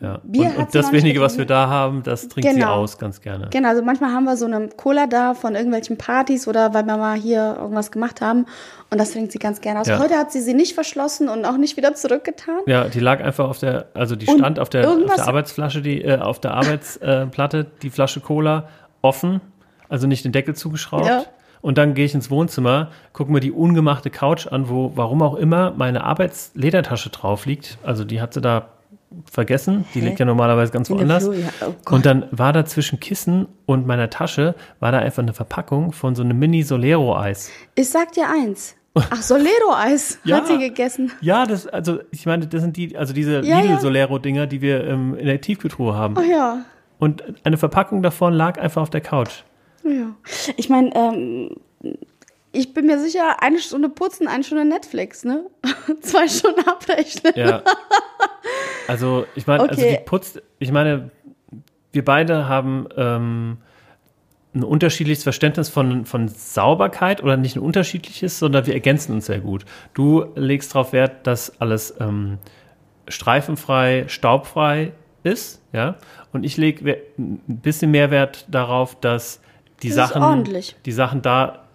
[0.00, 0.18] Ja.
[0.22, 2.76] Bier und, und sie das wenige, was wir da haben, das trinkt sie Genau.
[2.76, 3.48] aus ganz gerne.
[3.50, 6.96] Genau, also manchmal haben wir so eine Cola da von irgendwelchen Partys oder weil wir
[6.96, 8.46] mal hier irgendwas gemacht haben.
[8.90, 9.88] Und das trinkt sie ganz gerne aus.
[9.88, 9.98] Ja.
[9.98, 12.60] Heute hat sie sie nicht verschlossen und auch nicht wieder zurückgetan.
[12.66, 16.02] Ja, die lag einfach auf der, also die stand auf der, auf der Arbeitsflasche, die,
[16.02, 18.68] äh, auf der Arbeitsplatte, die Flasche Cola
[19.02, 19.42] offen,
[19.90, 21.06] also nicht den Deckel zugeschraubt.
[21.06, 21.24] Ja.
[21.60, 25.34] Und dann gehe ich ins Wohnzimmer, gucke mir die ungemachte Couch an, wo, warum auch
[25.34, 27.76] immer, meine Arbeitsledertasche drauf liegt.
[27.82, 28.68] Also die hat sie da
[29.30, 29.84] vergessen.
[29.94, 30.06] Die Hä?
[30.06, 31.24] liegt ja normalerweise ganz In der woanders.
[31.24, 31.48] Flur, ja.
[31.66, 35.92] Oh und dann war da zwischen Kissen und meiner Tasche, war da einfach eine Verpackung
[35.92, 37.50] von so einem Mini-Solero-Eis.
[37.74, 38.76] Ich sag dir eins.
[38.94, 40.36] Ach, Solero-Eis Ja.
[40.38, 41.12] hat sie gegessen.
[41.20, 43.80] Ja, das, also ich meine, das sind die, also diese Ja, Lidl ja.
[43.80, 46.14] Solero-Dinger, die wir ähm, in der Tiefkühltruhe haben.
[46.18, 46.58] Ach ja.
[46.98, 49.42] Und eine Verpackung davon lag einfach auf der Couch.
[49.84, 50.14] ja.
[50.56, 51.56] Ich meine, ähm,
[52.52, 55.46] ich bin mir sicher, eine Stunde putzen, eine Stunde Netflix, ne?
[56.00, 57.32] Zwei Stunden abrechnen.
[57.36, 57.62] Ja.
[58.88, 59.98] Also, ich meine, also Okay.
[59.98, 61.10] die putzt, ich meine,
[61.92, 63.58] wir beide haben ähm,
[64.54, 69.40] ein unterschiedliches Verständnis von, von Sauberkeit oder nicht ein unterschiedliches, sondern wir ergänzen uns sehr
[69.40, 69.64] gut.
[69.94, 72.38] Du legst darauf Wert, dass alles ähm,
[73.08, 75.96] streifenfrei, staubfrei ist, ja.
[76.32, 79.40] Und ich lege ein bisschen mehr Wert darauf, dass
[79.82, 80.48] die Das Sachen,
[80.84, 81.66] die Sachen da,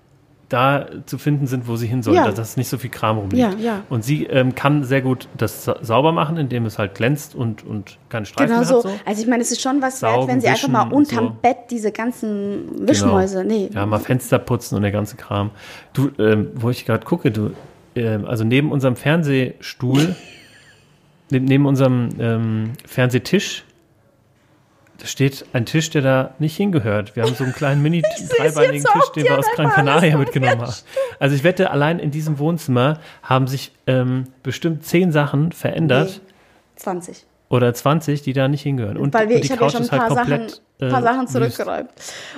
[0.50, 2.32] da zu finden sind, wo sie hin sollen, Ja.
[2.32, 3.42] dass nicht so viel Kram rumliegt.
[3.42, 3.84] Ja, ja.
[3.90, 7.66] Und sie ähm, kann sehr gut das sa- sauber machen, indem es halt glänzt und,
[7.66, 8.76] und keine Streifen Genau so.
[8.78, 8.84] hat.
[8.84, 8.90] So.
[9.06, 11.36] Also ich meine, es ist schon was Saugen, wert, wenn sie einfach mal unterm so.
[11.42, 13.70] Bett diese ganzen Wischmäuse, nee.
[13.74, 15.50] Ja, mal Fenster putzen und der ganze Kram.
[15.94, 17.52] Du, ähm, wo ich gerade gucke, du,
[17.96, 20.16] ähm, also neben unserem Fernsehstuhl,
[21.32, 23.65] neben, neben unserem ähm, Fernsehtisch,
[25.00, 27.16] da steht ein Tisch, der da nicht hingehört.
[27.16, 28.02] Wir haben so einen kleinen mini
[28.38, 30.74] dreibeinigen Tisch, den wir aus Gran Canaria mitgenommen haben.
[31.20, 36.22] Also ich wette, allein in diesem Wohnzimmer haben sich ähm, bestimmt zehn Sachen verändert.
[36.26, 36.32] Nee.
[36.78, 37.26] 20.
[37.48, 38.98] Oder 20, die da nicht hingehören.
[38.98, 40.62] Und, Weil wir, und die ich habe ja schon ein ist halt paar Sachen, komplett
[40.80, 41.32] äh, paar Sachen wüst.
[41.34, 41.90] zurückgeräumt.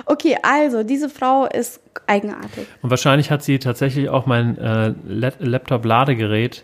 [0.04, 2.66] Okay, also diese Frau ist eigenartig.
[2.82, 6.62] Und wahrscheinlich hat sie tatsächlich auch mein äh, Lap- Laptop-Ladegerät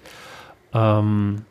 [0.75, 1.43] ähm,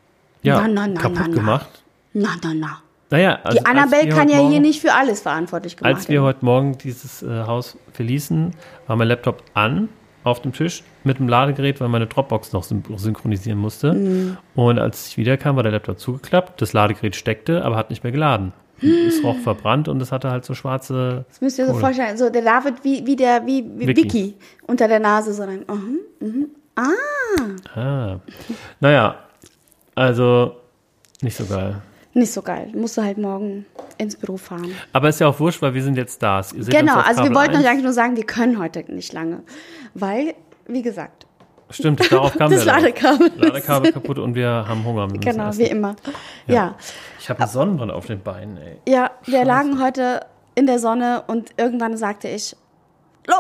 [0.44, 1.68] ja, Na, na, na, kaputt gemacht.
[2.14, 2.82] Na, na, na.
[3.14, 6.16] Naja, also Die Annabelle kann ja Morgen, hier nicht für alles verantwortlich gemacht Als wir
[6.16, 6.24] werden.
[6.26, 8.56] heute Morgen dieses äh, Haus verließen,
[8.88, 9.90] war mein Laptop an
[10.24, 13.94] auf dem Tisch mit dem Ladegerät, weil meine Dropbox noch syn synchronisieren musste.
[13.94, 14.38] Mhm.
[14.56, 18.12] Und als ich wiederkam, war der Laptop zugeklappt, das Ladegerät steckte, aber hat nicht mehr
[18.12, 18.52] geladen.
[18.82, 21.26] Es roch verbrannt und es hatte halt so schwarze.
[21.30, 24.04] Das müsst ihr so vorstellen, so der David wie, wie der, wie, wie Vicky.
[24.06, 24.36] Vicky.
[24.66, 25.64] unter der Nase so rein.
[25.70, 26.46] Mhm, mhm.
[26.76, 28.20] Ah, Ah.
[28.80, 29.18] Naja,
[29.94, 30.56] also
[31.22, 31.76] nicht so geil.
[32.14, 32.70] Nicht so geil.
[32.76, 33.66] Musst du halt morgen
[33.98, 34.72] ins Büro fahren.
[34.92, 36.42] Aber ist ja auch wurscht, weil wir sind jetzt da.
[36.54, 37.64] Genau, also wir wollten 1.
[37.64, 39.42] euch eigentlich nur sagen, wir können heute nicht lange.
[39.94, 40.36] Weil,
[40.68, 41.26] wie gesagt,
[41.70, 42.66] Stimmt, darauf kamen das.
[42.66, 43.32] Ladekabel.
[43.38, 45.08] Ladekabel kaputt und wir haben Hunger.
[45.08, 45.60] Genau, essen.
[45.60, 45.96] wie immer.
[46.48, 46.76] Ja,
[47.20, 48.78] Ich habe einen Sonnenbrand auf den Beinen, ey.
[48.88, 50.22] ja, wir lagen heute
[50.56, 52.56] in der Sonne und irgendwann sagte ich,
[53.26, 53.38] los,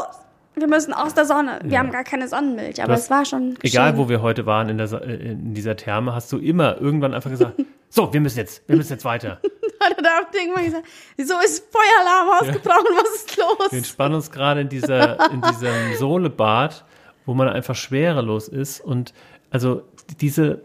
[0.55, 1.59] wir müssen aus der Sonne.
[1.63, 1.79] Wir Ja.
[1.79, 3.61] haben gar keine Sonnenmilch, aber hast- es war schon geschehen.
[3.81, 7.13] Egal, wo wir heute waren in, der, äh, in dieser Therme, hast du immer irgendwann
[7.13, 7.53] einfach gesagt,
[7.95, 9.39] so, wir müssen jetzt, wir müssen jetzt weiter.
[9.79, 10.85] Hat er da irgendwann gesagt,
[11.17, 13.71] wieso ist Feueralarm ausgebrochen, was ist Wir los?
[13.73, 16.85] entspannen uns gerade in, dieser, in diesem Sohlebad,
[17.25, 18.79] wo man einfach schwerelos ist.
[18.79, 19.13] Und
[19.51, 19.83] also
[20.21, 20.61] diese,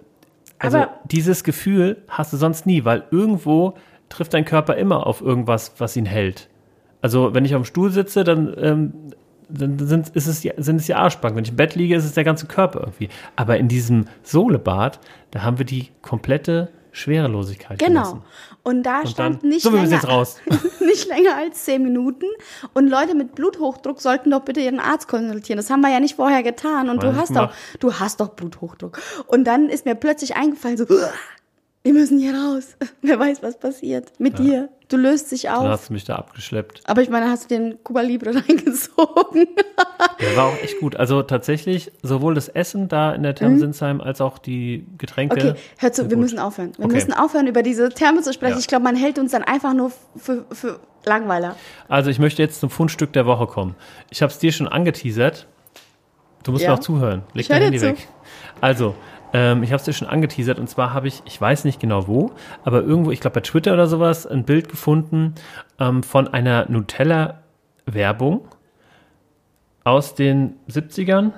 [0.59, 3.75] also Aber- dieses Gefühl hast du sonst nie, weil irgendwo
[4.09, 6.49] trifft dein Körper immer auf irgendwas, was ihn hält.
[7.03, 8.93] Also wenn ich auf dem Stuhl sitze, dann, ähm,
[9.49, 11.37] dann sind, ist es, die- sind es die Arschbacken.
[11.37, 13.09] Wenn ich im Bett liege, ist es der ganze Körper irgendwie.
[13.37, 15.01] Aber in diesem Sohlebad,
[15.33, 18.03] da haben wir die komplette Schwerelosigkeit Genau.
[18.03, 18.23] genossen.
[18.63, 19.89] Und da Und stand dann, nicht, so, länger,
[20.81, 22.27] nicht länger als zehn Minuten.
[22.75, 25.57] Und Leute mit Bluthochdruck sollten doch bitte ihren Arzt konsultieren.
[25.57, 26.91] Das haben wir ja nicht vorher getan.
[26.91, 29.01] Und wir du hast doch, du hast doch Bluthochdruck.
[29.27, 30.85] Und dann ist mir plötzlich eingefallen, so,
[31.85, 32.77] wir müssen hier raus.
[33.03, 34.69] Wer weiß, was passiert mit dir.
[34.89, 35.67] Du löst dich Dann auf.
[35.69, 36.81] hast du mich da abgeschleppt.
[36.87, 39.47] Aber ich meine, hast du den Cuba Libre reingezogen?
[40.21, 40.97] Der war auch echt gut.
[40.97, 45.37] Also tatsächlich, sowohl das Essen da in der Therme Sinsheim als auch die Getränke.
[45.45, 45.51] Mhm.
[45.51, 46.19] Okay, hör zu, wir gut.
[46.25, 46.73] müssen aufhören.
[46.79, 46.95] Wir Okay.
[46.95, 48.55] müssen aufhören, über diese Therme zu sprechen.
[48.55, 48.59] Ja.
[48.61, 51.55] Ich glaube, man hält uns dann einfach nur für, für Langweiler.
[51.89, 53.75] Also ich möchte jetzt zum Fundstück der Woche kommen.
[54.11, 55.47] Ich habe es dir schon angeteasert.
[56.45, 56.71] Du musst Ja.
[56.71, 57.23] mir auch zuhören.
[57.35, 57.87] Leg Ich dein Handy zu.
[57.89, 58.09] weg.
[58.63, 58.95] Also,
[59.33, 62.07] ähm, ich habe es dir schon angeteasert und zwar habe ich, ich weiß nicht genau
[62.07, 62.33] wo,
[62.65, 65.35] aber irgendwo, ich glaube bei Twitter oder sowas, ein Bild gefunden
[65.79, 68.47] ähm, von einer Nutella-Werbung
[69.85, 71.33] aus den 70ern,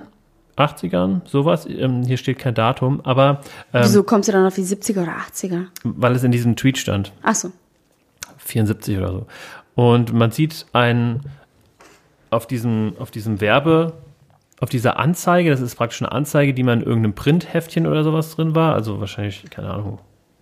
[0.57, 1.67] 80ern, sowas.
[1.67, 3.41] Ähm, hier steht kein Datum, aber
[3.73, 5.67] ähm, Wieso kommst du dann auf die 70er oder 80er?
[5.85, 7.13] weil es in diesem Tweet stand.
[7.23, 7.53] Ach so.
[8.39, 9.27] 74 oder so.
[9.75, 11.21] Und man sieht ein
[12.31, 13.95] auf diesem, auf diesem Werbe,
[14.61, 18.37] auf dieser Anzeige, das ist praktisch eine Anzeige, die man in irgendeinem Printheftchen oder sowas
[18.37, 19.99] drin war, also wahrscheinlich, keine Ahnung.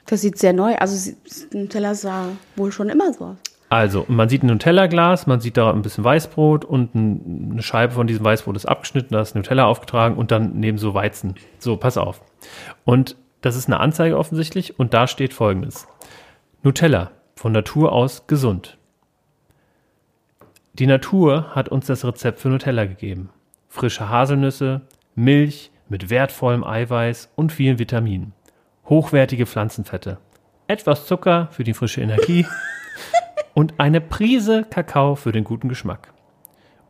[0.07, 0.75] Das sieht sehr neu.
[0.77, 1.13] Also
[1.53, 2.27] Nutella sah
[2.57, 3.37] wohl schon immer so aus.
[3.71, 7.93] Also, man sieht ein Nutella-Glas, man sieht da ein bisschen Weißbrot und ein, eine Scheibe
[7.93, 11.35] von diesem Weißbrot ist abgeschnitten, da ist Nutella aufgetragen und dann neben so Weizen.
[11.59, 12.23] So, pass auf.
[12.87, 15.87] Und das ist eine Anzeige offensichtlich und da steht folgendes.
[16.63, 18.79] Nutella, von Natur aus gesund.
[20.73, 23.29] Die Natur hat uns das Rezept für Nutella gegeben.
[23.69, 24.83] Frische Haselnüsse,
[25.15, 28.33] Milch mit wertvollem Eiweiß und vielen Vitaminen.
[28.89, 30.19] Hochwertige Pflanzenfette.
[30.67, 32.47] Etwas Zucker für die frische Energie
[33.55, 36.13] und eine Prise Kakao für den guten Geschmack.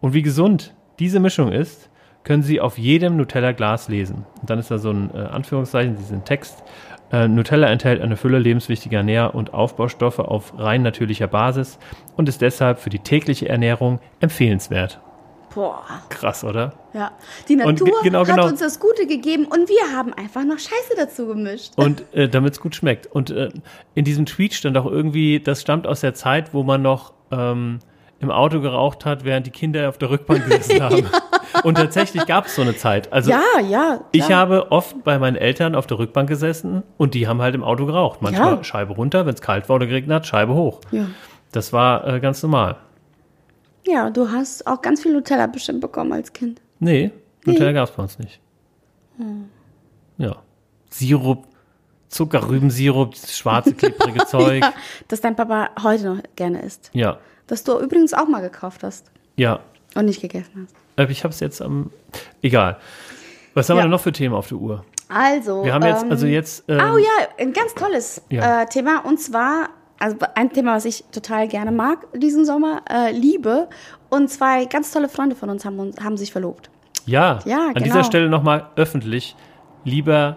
[0.00, 1.90] Und wie gesund diese Mischung ist,
[2.22, 4.26] können Sie auf jedem Nutella-Glas lesen.
[4.40, 6.62] Und dann ist da so ein äh, Anführungszeichen, diesen Text.
[7.10, 11.78] Äh, Nutella enthält eine Fülle lebenswichtiger Nähr- und Aufbaustoffe auf rein natürlicher Basis
[12.16, 15.00] und ist deshalb für die tägliche Ernährung empfehlenswert.
[15.58, 15.82] Boah.
[16.08, 16.72] Krass, oder?
[16.94, 17.10] Ja.
[17.48, 18.46] Die Natur ge- genau, hat genau.
[18.46, 21.72] uns das Gute gegeben und wir haben einfach noch Scheiße dazu gemischt.
[21.74, 23.08] Und äh, damit es gut schmeckt.
[23.08, 23.48] Und äh,
[23.96, 27.80] in diesem Tweet stand auch irgendwie, das stammt aus der Zeit, wo man noch ähm,
[28.20, 31.06] im Auto geraucht hat, während die Kinder auf der Rückbank gesessen haben.
[31.64, 33.12] Und tatsächlich gab es so eine Zeit.
[33.12, 34.00] Also ja, ja.
[34.12, 37.64] ich habe oft bei meinen Eltern auf der Rückbank gesessen und die haben halt im
[37.64, 38.22] Auto geraucht.
[38.22, 38.62] Manchmal Ja.
[38.62, 40.80] Scheibe runter, wenn es kalt war oder geregnet hat, Scheibe hoch.
[40.92, 41.06] Ja.
[41.50, 42.76] Das war äh, ganz normal.
[43.88, 46.60] Ja, du hast auch ganz viel Nutella bestimmt bekommen als Kind.
[46.78, 47.10] Nee,
[47.44, 48.40] Nutella gab es bei uns nicht.
[50.16, 50.36] Ja.
[50.90, 51.44] Sirup,
[52.08, 54.62] Zuckerrübensirup, dieses schwarze, klebrige Zeug.
[54.62, 54.72] Ja,
[55.08, 56.90] das dein Papa heute noch gerne isst.
[56.94, 59.60] Ja, Das du übrigens auch mal gekauft hast ja.
[59.94, 60.74] und nicht gegessen hast.
[61.08, 61.90] Äh, Ich habe es jetzt am.
[62.42, 62.78] Egal.
[63.54, 63.84] Was haben wir Ja.
[63.84, 64.84] denn noch für Themen auf der Uhr?
[65.08, 65.64] Also.
[65.64, 66.64] Wir haben jetzt, ähm, also jetzt.
[66.68, 68.62] Ähm, Oh ja, ein ganz tolles Ja.
[68.62, 69.04] äh, Thema.
[69.04, 73.68] Und zwar, also ein Thema, was ich total gerne mag diesen Sommer, äh, Liebe.
[74.10, 76.70] Und zwei ganz tolle Freunde von uns haben, haben sich verlobt.
[77.06, 77.84] Ja, Ja, an genau.
[77.84, 79.34] dieser Stelle nochmal öffentlich.
[79.84, 80.36] Lieber.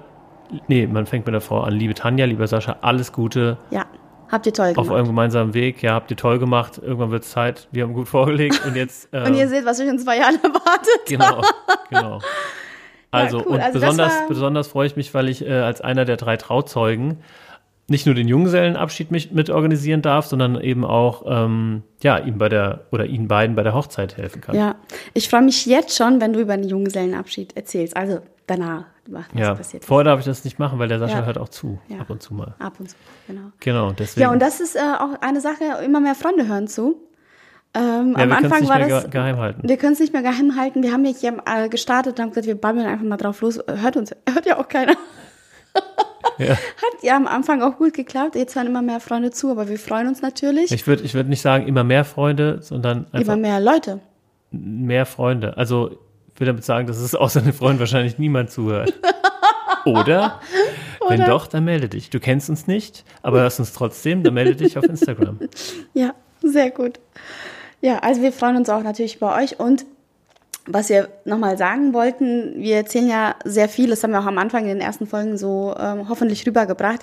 [0.68, 1.74] Nee, man fängt mit der Frau an.
[1.74, 3.86] Liebe Tanja, lieber Sascha, alles Gute Ja,
[4.30, 4.92] habt ihr toll auf gemacht.
[4.92, 5.82] eurem gemeinsamen Weg.
[5.82, 6.78] Ja, habt ihr toll gemacht.
[6.84, 7.68] Irgendwann wird es Zeit.
[7.72, 9.08] Wir haben gut vorgelegt und jetzt.
[9.14, 11.00] Ähm, Und ihr seht, was euch in zwei Jahren erwartet.
[11.08, 11.42] Genau,
[11.90, 12.20] genau.
[13.14, 13.56] Also, cool.
[13.56, 16.38] und Also besonders, war- besonders freue ich mich, weil ich äh, als einer der drei
[16.38, 17.18] Trauzeugen
[17.92, 22.50] nicht nur den Junggesellenabschied mich mit organisieren darf, sondern eben auch ähm, ja, ihm bei
[22.50, 24.56] der oder ihnen beiden bei der Hochzeit helfen kann.
[24.56, 24.76] Ja,
[25.14, 27.96] ich freue mich jetzt schon, wenn du über den Junggesellenabschied erzählst.
[27.96, 31.26] Also danach, was Ja, vorher darf ich das nicht machen, weil der Sascha Ja.
[31.26, 32.00] hört auch zu, Ja.
[32.00, 32.56] ab und zu mal.
[32.60, 32.96] Ab und zu,
[33.28, 33.42] genau.
[33.60, 34.24] Genau, deswegen.
[34.24, 36.96] Ja, und das ist äh, auch eine Sache, immer mehr Freunde hören zu.
[37.74, 39.04] Ähm, Ja, am Anfang nicht war mehr das.
[39.04, 39.62] ge geheim halten.
[39.68, 40.84] Wir können es nicht mehr geheim halten.
[40.84, 43.60] Wir haben ja hier äh, gestartet und haben gesagt, wir babbeln einfach mal drauf los.
[43.68, 44.96] Hört uns, hört ja auch keiner.
[46.42, 46.52] Ja.
[46.56, 48.36] Hat ja am Anfang auch gut geklappt.
[48.36, 50.72] Jetzt hören immer mehr Freunde zu, aber wir freuen uns natürlich.
[50.72, 54.00] Ich würde ich würd nicht sagen, immer mehr Freunde, sondern einfach Immer mehr Leute.
[54.52, 55.56] mehr Freunde.
[55.58, 55.92] Also
[56.34, 58.94] ich will damit sagen, dass es außer den Freunden wahrscheinlich niemand zuhört.
[59.86, 60.40] Oder?
[61.08, 62.10] Wenn doch, dann melde dich.
[62.10, 65.40] Du kennst uns nicht, aber hörst uns trotzdem, dann melde dich auf Instagram.
[65.94, 67.00] Ja, sehr gut.
[67.82, 69.86] Ja, also wir freuen uns auch natürlich über euch und
[70.68, 74.38] was wir nochmal sagen wollten, wir erzählen ja sehr viel, das haben wir auch am
[74.38, 77.02] Anfang in den ersten Folgen so ähm, hoffentlich rübergebracht.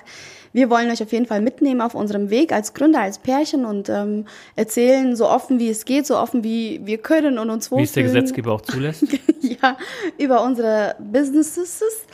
[0.53, 3.89] Wir wollen euch auf jeden Fall mitnehmen auf unserem Weg als Gründer, als Pärchen und
[3.89, 7.83] ähm, erzählen so offen wie es geht, so offen wie wir können und uns Wie
[7.83, 8.23] es der wohlfühlen.
[8.23, 9.05] Gesetzgeber auch zulässt.
[9.41, 9.77] ja,
[10.17, 12.05] über unsere Businesses.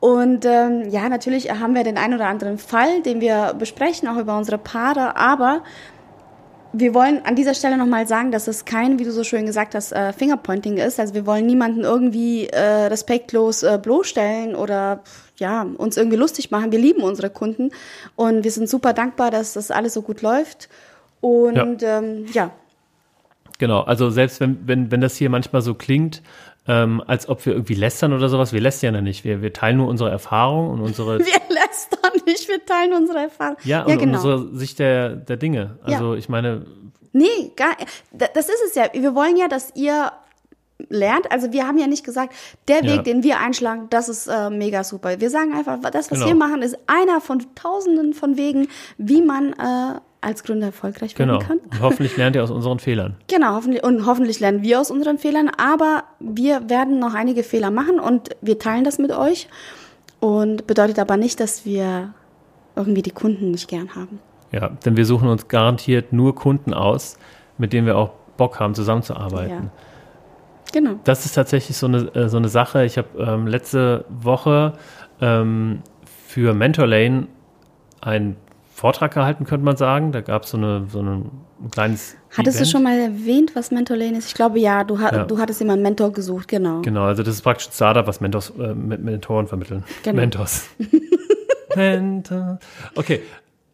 [0.00, 4.16] Und ähm, ja, natürlich haben wir den einen oder anderen Fall, den wir besprechen, auch
[4.16, 5.62] über unsere Paare, aber
[6.72, 9.74] wir wollen an dieser Stelle nochmal sagen, dass es kein, wie du so schön gesagt
[9.74, 11.00] hast, äh, Fingerpointing ist.
[11.00, 15.00] Also wir wollen niemanden irgendwie äh, respektlos äh, bloßstellen oder
[15.36, 16.72] ja, uns irgendwie lustig machen.
[16.72, 17.70] Wir lieben unsere Kunden
[18.16, 20.68] und wir sind super dankbar, dass das alles so gut läuft.
[21.20, 22.50] Und ja, ähm, ja
[23.60, 26.22] Genau, also selbst wenn, wenn, wenn das hier manchmal so klingt,
[26.66, 29.22] ähm, als ob wir irgendwie lästern oder sowas, wir lästern ja nicht.
[29.22, 31.40] Wir, wir teilen nur unsere Erfahrungen und unsere wir
[32.14, 32.32] lästern.
[32.32, 33.56] nicht, wir teilen unsere Erfahrung.
[33.64, 35.78] Ja, und unsere Sicht der, der Dinge.
[35.82, 36.66] Also ich meine,
[37.12, 37.70] Nee, gar,
[38.12, 38.84] da- das ist es ja.
[38.92, 40.12] Wir wollen ja, dass ihr
[40.88, 41.30] lernt.
[41.32, 42.32] Also wir haben ja nicht gesagt,
[42.68, 43.02] der Weg, Ja.
[43.02, 45.20] den wir einschlagen, das ist äh, mega super.
[45.20, 46.26] Wir sagen einfach, das, was Genau.
[46.28, 51.30] wir machen, ist einer von tausenden von Wegen, wie man äh, als Gründer erfolgreich werden
[51.38, 51.40] genau.
[51.46, 51.58] kann.
[51.58, 53.16] Und hoffentlich lernt ihr aus unseren Fehlern.
[53.26, 57.70] Genau, hoffentlich, und hoffentlich lernen wir aus unseren Fehlern, aber wir werden noch einige Fehler
[57.70, 59.48] machen und wir teilen das mit euch.
[60.20, 62.12] Und bedeutet aber nicht, dass wir
[62.76, 64.20] irgendwie die Kunden nicht gern haben.
[64.52, 67.18] Ja, denn wir suchen uns garantiert nur Kunden aus,
[67.58, 69.50] mit denen wir auch Bock haben, zusammenzuarbeiten.
[69.64, 69.70] Ja.
[70.72, 71.00] Genau.
[71.04, 72.84] Das ist tatsächlich so eine, äh, so eine Sache.
[72.84, 74.74] Ich habe ähm, letzte Woche
[75.20, 75.82] ähm,
[76.28, 77.26] für Mentor Lane
[78.00, 78.36] einen
[78.80, 80.10] Vortrag gehalten, könnte man sagen.
[80.10, 81.26] Da gab so eine, so eine,
[81.62, 82.16] ein kleines.
[82.36, 82.66] Hattest Event.
[82.66, 84.28] du schon mal erwähnt, was Mentor Lane ist?
[84.28, 85.24] Ich glaube ja, du, ha Ja.
[85.24, 86.80] du hattest immer einen Mentor gesucht, genau.
[86.80, 89.84] Genau, also das ist praktisch ein Startup, was Mentors, äh, Mentoren vermitteln.
[90.02, 90.16] Genau.
[90.16, 90.68] Mentors.
[91.76, 92.58] Mentor.
[92.96, 93.20] Okay.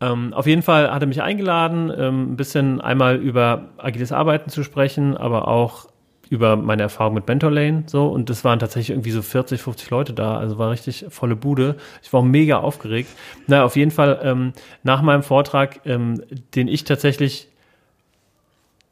[0.01, 4.51] Ähm, auf jeden Fall hat er mich eingeladen, ähm, ein bisschen einmal über agiles Arbeiten
[4.51, 5.87] zu sprechen, aber auch
[6.31, 10.13] über meine Erfahrung mit Mentorlane so und es waren tatsächlich irgendwie so 40, 50 Leute
[10.13, 11.77] da, also war richtig volle Bude.
[12.03, 13.11] Ich war auch mega aufgeregt.
[13.47, 16.23] Na, auf jeden Fall ähm, nach meinem Vortrag, ähm,
[16.55, 17.49] den ich tatsächlich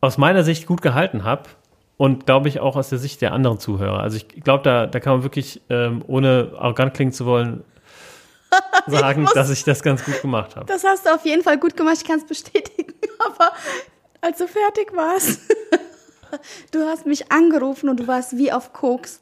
[0.01, 1.45] aus meiner Sicht gut gehalten habe
[1.97, 4.01] und glaube ich auch aus der Sicht der anderen Zuhörer.
[4.01, 7.65] Also ich glaube, da, da kann man wirklich, ähm, ohne arrogant klingen zu wollen,
[8.87, 10.67] sagen, dass ich das ganz gut gemacht habe.
[10.67, 12.93] Das hast du auf jeden Fall gut gemacht, ich kann es bestätigen.
[13.19, 13.53] Aber
[14.21, 15.41] als du fertig warst,
[16.73, 19.21] du hast mich angerufen und du warst wie auf Koks.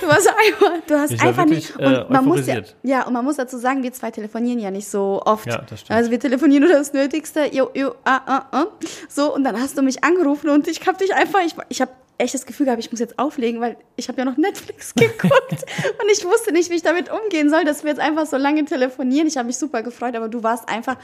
[0.00, 1.80] Du warst einfach, du hast Ich einfach wirklich, nicht.
[1.80, 4.70] äh, Und man muss ja, ja, und man muss dazu sagen, wir zwei telefonieren ja
[4.70, 5.46] nicht so oft.
[5.46, 5.96] Ja, das stimmt.
[5.96, 7.48] Also wir telefonieren nur das Nötigste.
[7.52, 8.66] Jo, jo, ah, ah, ah.
[9.08, 11.92] So, und dann hast du mich angerufen und ich habe dich einfach, ich, ich habe
[12.18, 15.32] echt das Gefühl gehabt, ich muss jetzt auflegen, weil ich habe ja noch Netflix geguckt
[15.52, 18.64] und ich wusste nicht, wie ich damit umgehen soll, dass wir jetzt einfach so lange
[18.66, 19.26] telefonieren.
[19.28, 20.96] Ich habe mich super gefreut, aber du warst einfach,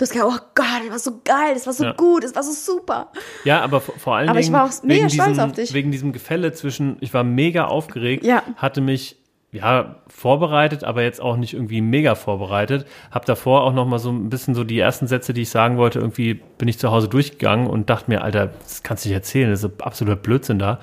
[0.00, 1.92] du hast gesagt, oh Gott, das war so geil, das war so Ja.
[1.92, 3.08] gut, das war so super.
[3.44, 5.72] Ja, aber vor, allen Aber ich Dingen war auch mega wegen, stolz diesem, auf dich.
[5.74, 8.42] wegen diesem Gefälle zwischen, ich war mega aufgeregt, Ja.
[8.56, 9.16] hatte mich
[9.52, 12.86] ja vorbereitet, aber jetzt auch nicht irgendwie mega vorbereitet.
[13.10, 15.76] Hab davor auch noch mal so ein bisschen so die ersten Sätze, die ich sagen
[15.76, 19.16] wollte, irgendwie bin ich zu Hause durchgegangen und dachte mir, Alter, das kannst du nicht
[19.16, 20.78] erzählen, das ist absoluter Blödsinn da.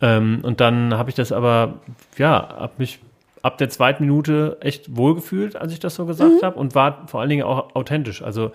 [0.00, 1.74] Ähm, und dann habe ich das aber,
[2.18, 2.98] ja, hab mich
[3.46, 6.44] ab der zweiten Minute echt wohlgefühlt, als ich das so gesagt Mhm.
[6.44, 8.22] habe und war vor allen Dingen auch authentisch.
[8.22, 8.50] Also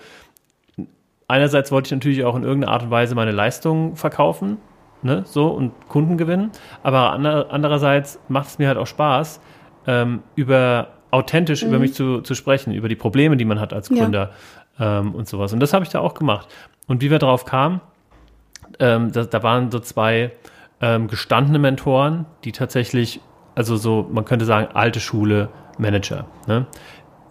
[1.28, 4.58] einerseits wollte ich natürlich auch in irgendeiner Art und Weise meine Leistungen verkaufen,
[5.02, 6.52] ne, so und Kunden gewinnen,
[6.84, 9.40] aber ander, andererseits macht es mir halt auch Spaß,
[9.88, 13.90] ähm, über authentisch über mich zu, zu sprechen, über die Probleme, die man hat als
[13.90, 13.98] Ja.
[13.98, 14.32] Gründer
[14.80, 15.52] ähm, und sowas.
[15.52, 16.48] Und das habe ich da auch gemacht.
[16.88, 17.82] Und wie wir drauf kamen,
[18.80, 20.32] ähm, da, da waren so zwei
[20.80, 23.20] ähm, gestandene Mentoren, die tatsächlich,
[23.56, 26.66] also so, man könnte sagen, alte Schule Manager, ne?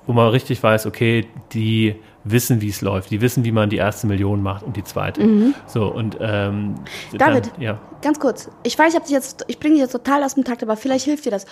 [0.07, 3.77] wo man richtig weiß, okay, die wissen, wie es läuft, die wissen, wie man die
[3.77, 5.55] erste Million macht und die zweite.
[5.67, 6.75] So, und ähm,
[7.13, 7.19] Mhm.
[7.19, 7.53] David.
[7.55, 7.81] Dann, ja.
[8.03, 8.51] Ganz kurz.
[8.63, 11.25] Ich weiß, ich jetzt, ich bringe dich jetzt total aus dem Takt, aber vielleicht hilft
[11.27, 11.47] dir das.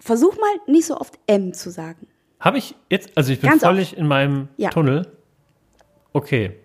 [0.00, 2.06] Versuch mal nicht so oft M zu sagen.
[2.40, 4.70] Habe ich jetzt, also ich bin Ganz völlig in meinem Ja.
[4.70, 5.10] Tunnel.
[6.12, 6.56] Okay.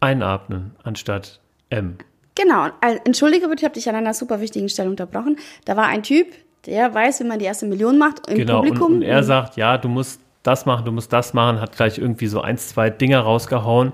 [0.00, 1.98] Einatmen anstatt M.
[2.40, 2.68] Genau.
[2.80, 5.36] Also, Entschuldige bitte, ich habe dich an einer super wichtigen Stelle unterbrochen.
[5.64, 6.28] Da war ein Typ,
[6.66, 8.94] der weiß, wie man die erste Million macht im Genau, und, Publikum.
[8.96, 12.26] und er sagt, ja, du musst das machen, du musst das machen, hat gleich irgendwie
[12.26, 13.92] so eins, zwei Dinger rausgehauen.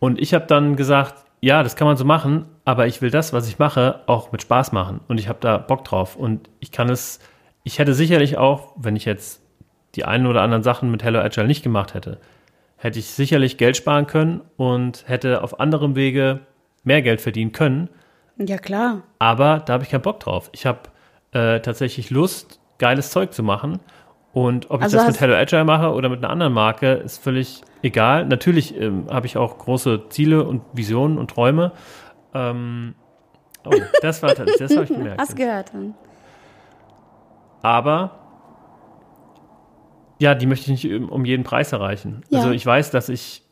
[0.00, 3.32] Und ich habe dann gesagt, ja, das kann man so machen, aber ich will das,
[3.32, 5.00] was ich mache, auch mit Spaß machen.
[5.08, 6.16] Und ich habe da Bock drauf.
[6.16, 7.20] Und ich kann es,
[7.62, 9.42] ich hätte sicherlich auch, wenn ich jetzt
[9.94, 12.18] die einen oder anderen Sachen mit Hello Agile nicht gemacht hätte,
[12.76, 16.40] hätte ich sicherlich Geld sparen können und hätte auf anderem Wege
[16.84, 17.88] mehr Geld verdienen können.
[18.38, 19.02] ja, klar.
[19.18, 20.50] Aber da habe ich keinen Bock drauf.
[20.52, 20.80] Ich habe
[21.32, 23.78] äh, tatsächlich Lust, geiles Zeug zu machen.
[24.32, 26.92] Und ob ich Also das hast- mit Hello Agile mache oder mit einer anderen Marke,
[26.94, 28.24] ist völlig egal.
[28.26, 31.72] Natürlich ähm, habe ich auch große Ziele und Visionen und Träume.
[32.34, 32.94] Ähm,
[33.64, 35.20] oh, das war das, das habe ich gemerkt.
[35.20, 35.72] Hast gehört.
[35.74, 35.94] Dann.
[37.62, 38.18] Aber
[40.18, 42.22] ja, die möchte ich nicht um- um jeden Preis erreichen.
[42.28, 42.38] Ja.
[42.40, 43.42] Also ich weiß, dass ich,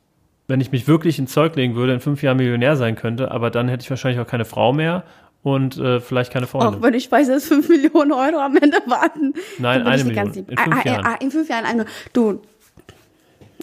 [0.51, 3.51] wenn ich mich wirklich ins Zeug legen würde, in fünf Jahren Millionär sein könnte, aber
[3.51, 5.05] dann hätte ich wahrscheinlich auch keine Frau mehr
[5.43, 6.81] und äh, vielleicht keine Freundin.
[6.81, 9.33] Auch wenn ich weiß, dass 5 Millionen Euro am Ende warten.
[9.59, 10.27] Nein, eine Million.
[10.27, 11.07] In fünf ah, ah, Jahren.
[11.07, 11.65] Ah, in fünf Jahren.
[11.65, 11.95] eine Million.
[12.13, 12.43] Du,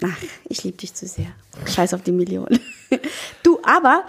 [0.02, 0.16] ach,
[0.48, 1.28] ich liebe dich zu sehr.
[1.66, 2.48] Scheiß auf die Million.
[3.42, 4.04] Du, aber,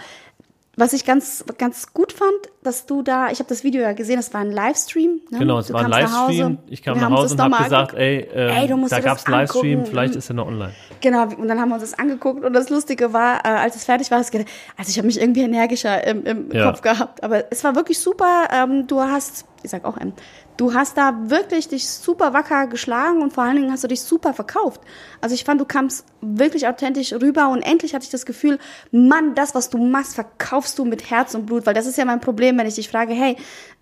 [0.78, 2.32] was ich ganz, ganz gut fand,
[2.62, 5.22] dass du da, ich habe das Video ja gesehen, das war ein Livestream.
[5.30, 5.40] Ne?
[5.40, 5.90] Genau, es du war ein.
[5.92, 6.58] Livestream.
[6.68, 9.90] Ich kam nach Hause und habe gesagt, ey, ähm, Ey, da gab es Livestream, angucken.
[9.90, 10.74] vielleicht ist er noch online.
[11.02, 13.86] Genau, und dann haben wir uns das angeguckt und das Lustige war, äh, als es
[13.86, 14.48] fertig war, gedacht,
[14.78, 16.66] also ich habe mich irgendwie energischer im, im Ja.
[16.66, 17.24] Kopf gehabt.
[17.24, 18.48] Aber es war wirklich super.
[18.54, 20.14] Ähm, du hast, ich sag auch, ähm,
[20.58, 24.02] du hast da wirklich dich super wacker geschlagen und vor allen Dingen hast du dich
[24.02, 24.82] super verkauft.
[25.22, 28.60] Also ich fand, du kamst wirklich authentisch rüber und endlich hatte ich das Gefühl,
[28.92, 32.04] Mann, das, was du machst, verkaufst du mit Herz und Blut, weil das ist ja
[32.04, 33.36] mein Problem, wenn ich dich frage, hey,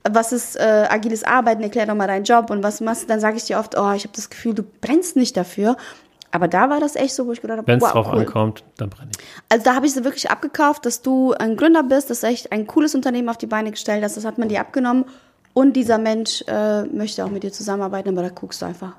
[0.09, 3.19] was ist äh, agiles Arbeiten, erklär doch mal deinen Job und was du machst, dann
[3.19, 5.77] sage ich dir oft, oh, ich habe das Gefühl, du brennst nicht dafür.
[6.31, 8.19] Aber da war das echt so, wo ich gedacht habe, Wenn es wow, drauf cool.
[8.19, 9.25] ankommt, dann brenne ich.
[9.49, 12.51] Also da habe ich sie wirklich abgekauft, dass du ein Gründer bist, dass du echt
[12.51, 14.17] ein cooles Unternehmen auf die Beine gestellt hast.
[14.17, 15.05] Das hat man dir abgenommen.
[15.53, 18.93] Und dieser Mensch äh, möchte auch mit dir zusammenarbeiten, aber da guckst du einfach.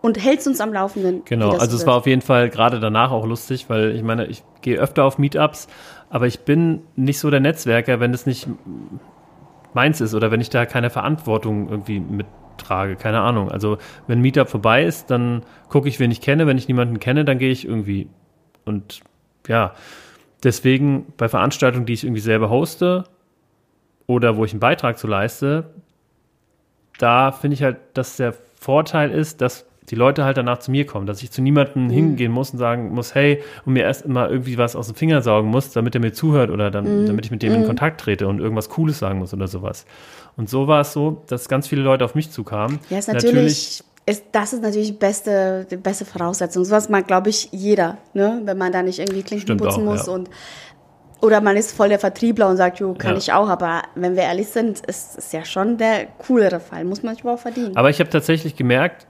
[0.00, 1.22] Und hältst uns am Laufenden.
[1.26, 4.26] Genau, also so es war auf jeden Fall gerade danach auch lustig, weil ich meine,
[4.26, 5.68] ich gehe öfter auf Meetups,
[6.10, 8.48] aber ich bin nicht so der Netzwerker, wenn es nicht
[9.72, 13.50] meins ist oder wenn ich da keine Verantwortung irgendwie mittrage, keine Ahnung.
[13.50, 16.48] Also wenn Meetup vorbei ist, dann gucke ich, wen ich kenne.
[16.48, 18.08] Wenn ich niemanden kenne, dann gehe ich irgendwie.
[18.64, 19.02] Und
[19.46, 19.72] ja,
[20.42, 23.04] deswegen bei Veranstaltungen, die ich irgendwie selber hoste
[24.08, 25.70] oder wo ich einen Beitrag zu leiste,
[26.98, 30.86] da finde ich halt, dass der Vorteil ist, dass die Leute halt danach zu mir
[30.86, 34.30] kommen, dass ich zu niemandem hingehen muss und sagen muss, hey, und mir erst immer
[34.30, 37.30] irgendwie was aus dem Finger saugen muss, damit er mir zuhört oder dann, damit ich
[37.30, 39.84] mit dem in Kontakt trete und irgendwas Cooles sagen muss oder sowas.
[40.36, 42.78] Und so war es so, dass ganz viele Leute auf mich zukamen.
[42.88, 46.64] Ja, ist natürlich, ist, das ist natürlich die beste, die beste Voraussetzung.
[46.64, 48.40] Sowas mag, glaube ich, jeder, ne?
[48.44, 50.12] wenn man da nicht irgendwie Klinken Stimmt putzen auch, muss ja.
[50.12, 50.30] und
[51.22, 53.18] oder man ist voll der Vertriebler und sagt, jo, kann Ja.
[53.18, 57.02] ich auch, aber wenn wir ehrlich sind, ist es ja schon der coolere Fall, muss
[57.02, 57.76] man sich aber auch verdienen.
[57.76, 59.06] Aber ich habe tatsächlich gemerkt,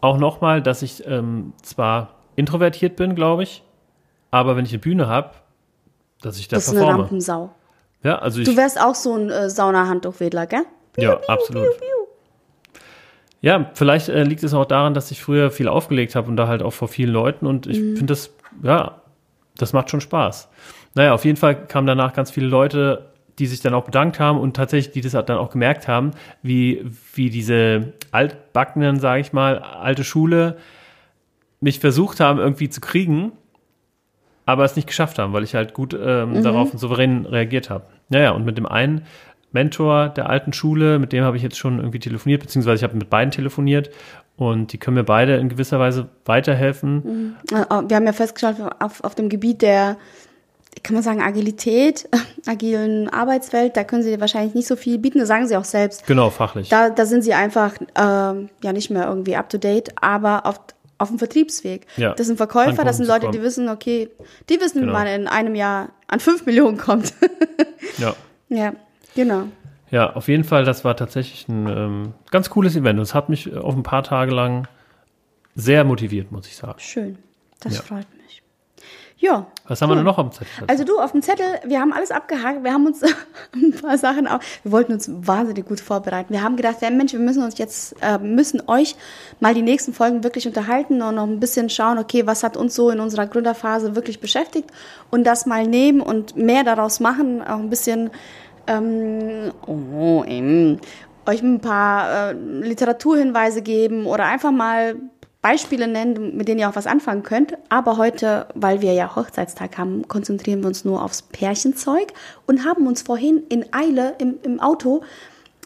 [0.00, 3.62] auch nochmal, dass ich ähm, zwar introvertiert bin, glaube ich,
[4.30, 5.30] aber wenn ich eine Bühne habe,
[6.22, 7.02] dass ich da das ist eine performe.
[7.04, 7.50] Rampensau.
[8.02, 10.62] Ja, also ich, Du wärst auch so ein äh, Saunahandtuchwedler, gell?
[10.98, 11.68] ja, absolut.
[13.42, 16.48] Ja, vielleicht äh, liegt es auch daran, dass ich früher viel aufgelegt habe und da
[16.48, 17.96] halt auch vor vielen Leuten und ich Mhm.
[17.96, 18.30] finde das,
[18.62, 19.02] ja,
[19.56, 20.48] das macht schon Spaß.
[20.94, 24.38] Naja, auf jeden Fall kamen danach ganz viele Leute, die sich dann auch bedankt haben
[24.38, 26.12] und tatsächlich, die das dann auch gemerkt haben,
[26.42, 26.84] wie,
[27.14, 30.56] wie diese altbackenen, sage ich mal, alte Schule
[31.60, 33.32] mich versucht haben irgendwie zu kriegen,
[34.44, 37.86] aber es nicht geschafft haben, weil ich halt gut ähm, darauf und souverän reagiert habe.
[38.08, 39.02] Naja, und mit dem einen
[39.52, 42.96] Mentor der alten Schule, mit dem habe ich jetzt schon irgendwie telefoniert, beziehungsweise ich habe
[42.96, 43.90] mit beiden telefoniert
[44.36, 47.36] und die können mir beide in gewisser Weise weiterhelfen.
[47.50, 49.96] Äh, Wir haben ja festgestellt, auf, auf dem Gebiet der,
[50.82, 52.08] kann man sagen, Agilität,
[52.46, 56.06] agilen Arbeitswelt, da können sie wahrscheinlich nicht so viel bieten, das sagen sie auch selbst.
[56.06, 56.68] Genau, fachlich.
[56.68, 60.60] Da, da sind sie einfach ähm, ja nicht mehr irgendwie up to date, aber auf,
[60.98, 61.86] auf dem Vertriebsweg.
[61.96, 64.10] Ja, Das sind Verkäufer, an das sind Leute, die wissen, okay,
[64.48, 64.92] die wissen, Genau.
[64.92, 67.12] wie man in einem Jahr an fünf Millionen kommt.
[67.98, 68.14] ja.
[68.48, 68.72] ja,
[69.14, 69.44] genau.
[69.90, 73.28] ja, auf jeden Fall, das war tatsächlich ein ähm, ganz cooles Event und es hat
[73.28, 74.68] mich auf ein paar Tage lang
[75.54, 76.78] sehr motiviert, muss ich sagen.
[76.78, 77.18] Schön.
[77.60, 77.82] Das Ja.
[77.82, 78.15] freut mich.
[79.18, 79.46] Ja.
[79.66, 80.64] Was haben wir denn noch am Zettel?
[80.66, 83.02] Also du, auf dem Zettel, wir haben alles abgehakt, wir haben uns
[83.54, 86.34] ein paar Sachen auch, wir wollten uns wahnsinnig gut vorbereiten.
[86.34, 88.94] Wir haben gedacht, ja Mensch, wir müssen uns jetzt, äh, müssen euch
[89.40, 92.74] mal die nächsten Folgen wirklich unterhalten und noch ein bisschen schauen, okay, was hat uns
[92.74, 94.70] so in unserer Gründerphase wirklich beschäftigt
[95.10, 98.10] und das mal nehmen und mehr daraus machen, auch ein bisschen,
[98.66, 100.78] ähm, oh, ähm,
[101.24, 104.96] euch ein paar äh, Literaturhinweise geben oder einfach mal
[105.46, 107.56] Beispiele nennen, mit denen ihr auch was anfangen könnt.
[107.68, 112.12] Aber heute, weil wir ja Hochzeitstag haben, konzentrieren wir uns nur aufs Pärchenzeug
[112.46, 115.04] und haben uns vorhin in Eile im, im Auto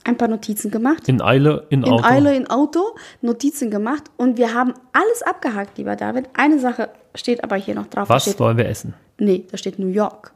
[0.04, 1.08] ein paar Notizen gemacht.
[1.08, 2.04] in Eile, in, In Auto.
[2.04, 6.26] Eile in Auto Notizen gemacht und wir haben alles abgehakt, lieber David.
[6.34, 8.10] Eine Sache steht aber hier noch drauf.
[8.10, 8.92] Was steht, wollen wir essen?
[9.16, 10.32] nee, da steht New York.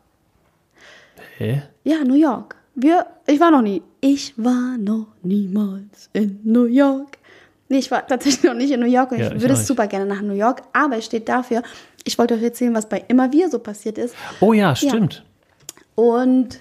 [1.37, 1.63] Hä?
[1.83, 2.57] Ja, New York.
[2.75, 3.83] Wir, ich war noch nie.
[4.01, 7.19] Ich war noch niemals in New York.
[7.69, 9.67] Nee, ich war tatsächlich noch nicht in New York und Ja, ich ich würde es
[9.67, 11.63] super gerne nach New York, aber es steht dafür,
[12.05, 14.15] ich wollte euch erzählen, was bei Immer Wir so passiert ist.
[14.41, 15.25] Oh ja, stimmt.
[15.95, 16.61] Und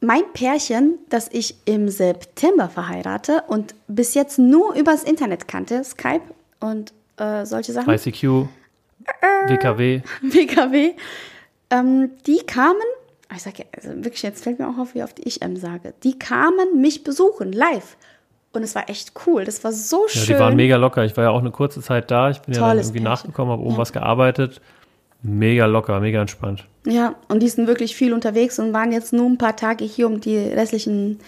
[0.00, 6.22] mein Pärchen, das ich im September verheirate und bis jetzt nur übers Internet kannte, Skype
[6.58, 8.48] und äh, solche Sachen, ICQ,
[9.46, 10.00] WKW.
[10.22, 10.94] WKW,
[11.70, 12.80] ähm, die kamen,
[13.34, 15.94] ich sage ja, also wirklich, jetzt fällt mir auch auf, wie oft ich ähm sage,
[16.02, 17.96] die kamen mich besuchen, live.
[18.52, 19.44] Und es war echt cool.
[19.44, 20.34] Das war so Ja, schön.
[20.34, 21.04] die waren mega locker.
[21.04, 22.30] Ich war ja auch eine kurze Zeit da.
[22.30, 23.12] Ich bin ja dann Tolles irgendwie Pärchen.
[23.26, 24.60] nachgekommen, habe oben was gearbeitet.
[25.22, 26.66] Mega locker, mega entspannt.
[26.86, 30.06] Ja, und die sind wirklich viel unterwegs und waren jetzt nur ein paar Tage hier,
[30.06, 31.20] um die restlichen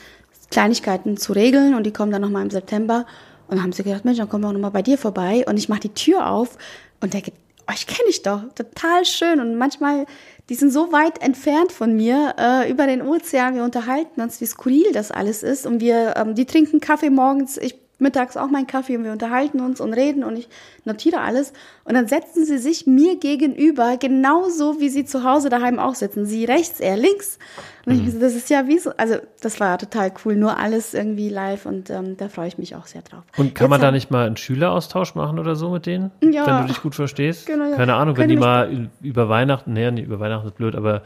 [0.51, 1.75] Kleinigkeiten zu regeln.
[1.75, 3.07] Und die kommen dann nochmal im September.
[3.49, 5.45] Und dann haben sie gedacht, Mensch, dann kommen wir auch nochmal bei dir vorbei.
[5.47, 6.57] Und ich mache die Tür auf
[7.01, 7.33] und denke,
[7.69, 9.41] oh, ich kenne dich doch, total schön.
[9.41, 10.07] Und manchmal,
[10.49, 13.55] die sind so weit entfernt von mir, äh, über den Ozean.
[13.55, 15.67] Wir unterhalten uns, wie skurril das alles ist.
[15.67, 17.59] Und wir, ähm, die trinken Kaffee morgens.
[17.59, 20.49] Ich mittags auch meinen Kaffee und wir unterhalten uns und reden und ich
[20.85, 21.53] notiere alles.
[21.85, 26.27] Und dann setzen sie sich mir gegenüber, genauso wie sie zu Hause daheim auch sitzen.
[26.27, 27.39] Sie rechts, er links.
[27.87, 31.29] Und ich, das ist ja wie so, also das war total cool, nur alles irgendwie
[31.31, 33.23] live und ähm, da freue ich mich auch sehr drauf.
[33.37, 36.11] Und kann Jetzt man da nicht mal einen Schüleraustausch machen oder so mit denen?
[36.23, 36.47] Ja.
[36.47, 37.47] Wenn du dich gut verstehst?
[37.53, 37.77] Genau, ja.
[37.77, 40.75] Keine Ahnung, wenn Können die mich- mal über Weihnachten, nee, nicht über Weihnachten ist blöd,
[40.77, 41.03] aber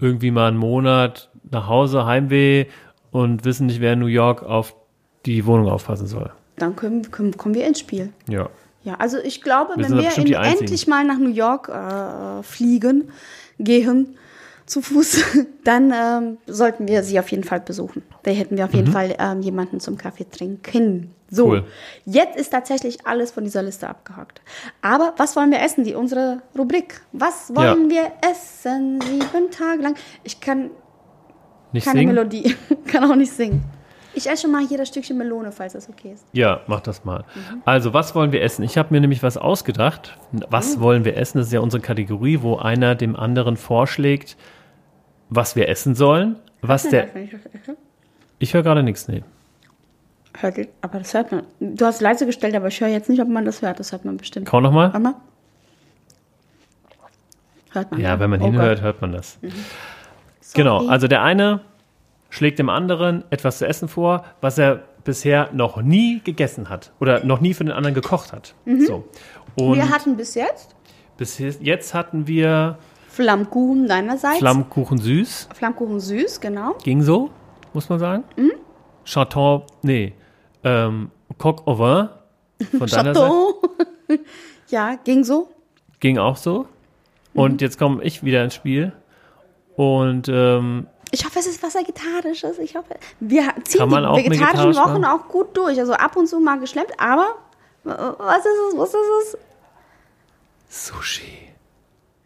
[0.00, 2.66] irgendwie mal einen Monat nach Hause, Heimweh
[3.10, 4.74] und wissen nicht, wer in New York auf
[5.26, 6.30] die Wohnung aufpassen soll.
[6.58, 8.12] Dann können, können, kommen wir ins Spiel.
[8.28, 8.48] Ja.
[8.84, 13.10] Ja, also ich glaube, Wir wenn wir in, endlich mal nach New York äh, fliegen,
[13.58, 14.16] gehen,
[14.66, 15.24] zu Fuß,
[15.64, 18.02] dann ähm, sollten wir sie auf jeden Fall besuchen.
[18.22, 21.12] Da hätten wir auf jeden Fall ähm, jemanden zum Kaffee trinken.
[21.30, 21.52] So, Mhm.
[21.52, 21.64] Cool.
[22.06, 24.40] jetzt ist tatsächlich alles von dieser Liste abgehakt.
[24.80, 25.84] Aber was wollen wir essen?
[25.84, 27.00] Die unsere Rubrik.
[27.12, 29.00] Was wollen wir essen?
[29.02, 29.94] Sieben Tage lang.
[30.24, 30.70] Ich kann
[31.72, 32.14] Nicht keine singen?
[32.14, 32.54] Melodie,
[32.86, 33.62] kann auch nicht singen.
[34.18, 36.26] Ich esse schon mal hier das Stückchen Melone, falls das okay ist.
[36.32, 37.20] Ja, mach das mal.
[37.34, 37.62] Mhm.
[37.64, 38.64] Also, was wollen wir essen?
[38.64, 40.18] Ich habe mir nämlich was ausgedacht.
[40.50, 40.80] Was Oh.
[40.80, 41.38] wollen wir essen?
[41.38, 44.36] Das ist ja unsere Kategorie, wo einer dem anderen vorschlägt,
[45.30, 46.36] was wir essen sollen.
[46.62, 47.06] Was der.
[48.40, 49.22] Ich höre gerade nichts, nee.
[50.40, 51.44] Hört, aber das hört man.
[51.60, 53.78] Du hast leise gestellt, aber ich höre jetzt nicht, ob man das hört.
[53.78, 54.46] Das hört man bestimmt.
[54.46, 54.86] Kau noch mal.
[54.92, 55.14] Warte mal.
[57.70, 58.00] Hört man.
[58.00, 58.84] Ja, wenn man Oh hinhört, Gott.
[58.84, 59.38] hört man das.
[59.40, 59.52] Sorry.
[60.54, 61.60] Genau, also der eine
[62.30, 67.24] schlägt dem anderen etwas zu essen vor, was er bisher noch nie gegessen hat oder
[67.24, 68.54] noch nie für den anderen gekocht hat.
[68.66, 69.04] So.
[69.56, 69.74] Und Mhm.
[69.74, 70.76] Wir hatten bis jetzt
[71.18, 74.38] bis jetzt hatten wir Flammkuchen deinerseits.
[74.38, 76.74] Flammkuchen süß, Flammkuchen süß, genau.
[76.84, 77.30] ging so,
[77.74, 78.24] muss man sagen.
[78.36, 78.52] Mhm.
[79.04, 80.14] Chaton, nee,
[80.62, 82.08] ähm, Coq au vin
[82.78, 83.34] von deiner Seite
[84.68, 85.48] ja, ging so.
[86.00, 86.66] ging auch so.
[87.32, 87.40] Mhm.
[87.40, 88.92] Und jetzt komme ich wieder ins Spiel
[89.74, 92.58] und ähm, Ich hoffe, es ist was Vegetarisches.
[92.58, 95.04] Ich hoffe, wir ziehen die vegetarischen vegetarisch Wochen machen?
[95.04, 95.78] auch gut durch.
[95.78, 97.36] Also ab und zu mal geschleppt, aber
[97.84, 98.78] was ist es?
[98.78, 99.38] Was ist es?
[100.68, 101.48] Sushi.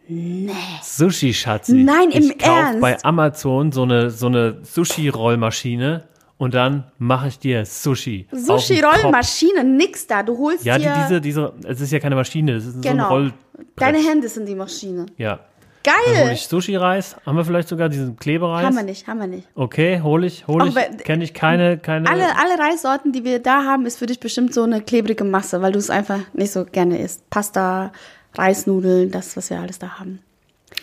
[0.07, 0.51] Nee.
[0.81, 1.73] Sushi, Schatzi.
[1.75, 2.81] Nein, im ich kauf Ernst?
[2.81, 6.07] bei Amazon so eine, so eine Sushi-Rollmaschine
[6.37, 8.27] und dann mache ich dir Sushi.
[8.33, 10.21] Sushi-Rollmaschine, nix da.
[10.23, 13.07] Du holst Ja, die, dir diese, diese, es ist ja keine Maschine, das ist genau.
[13.07, 13.35] so ein Rollbrett.
[13.77, 15.05] Deine Hände sind die Maschine.
[15.17, 15.39] Ja.
[15.83, 16.33] Dann hole Geil.
[16.33, 17.17] ich Sushi-Reis.
[17.25, 18.65] Haben wir vielleicht sogar diesen Klebereis?
[18.65, 19.47] Haben wir nicht, haben wir nicht.
[19.55, 21.03] Okay, hole ich, hole ich.
[21.03, 22.09] Kenne ich keine, keine.
[22.09, 25.61] Alle, alle Reissorten, die wir da haben, ist für dich bestimmt so eine klebrige Masse,
[25.61, 27.29] weil du es einfach nicht so gerne isst.
[27.29, 27.91] Pasta,
[28.35, 30.19] Reisnudeln, das, was wir alles da haben.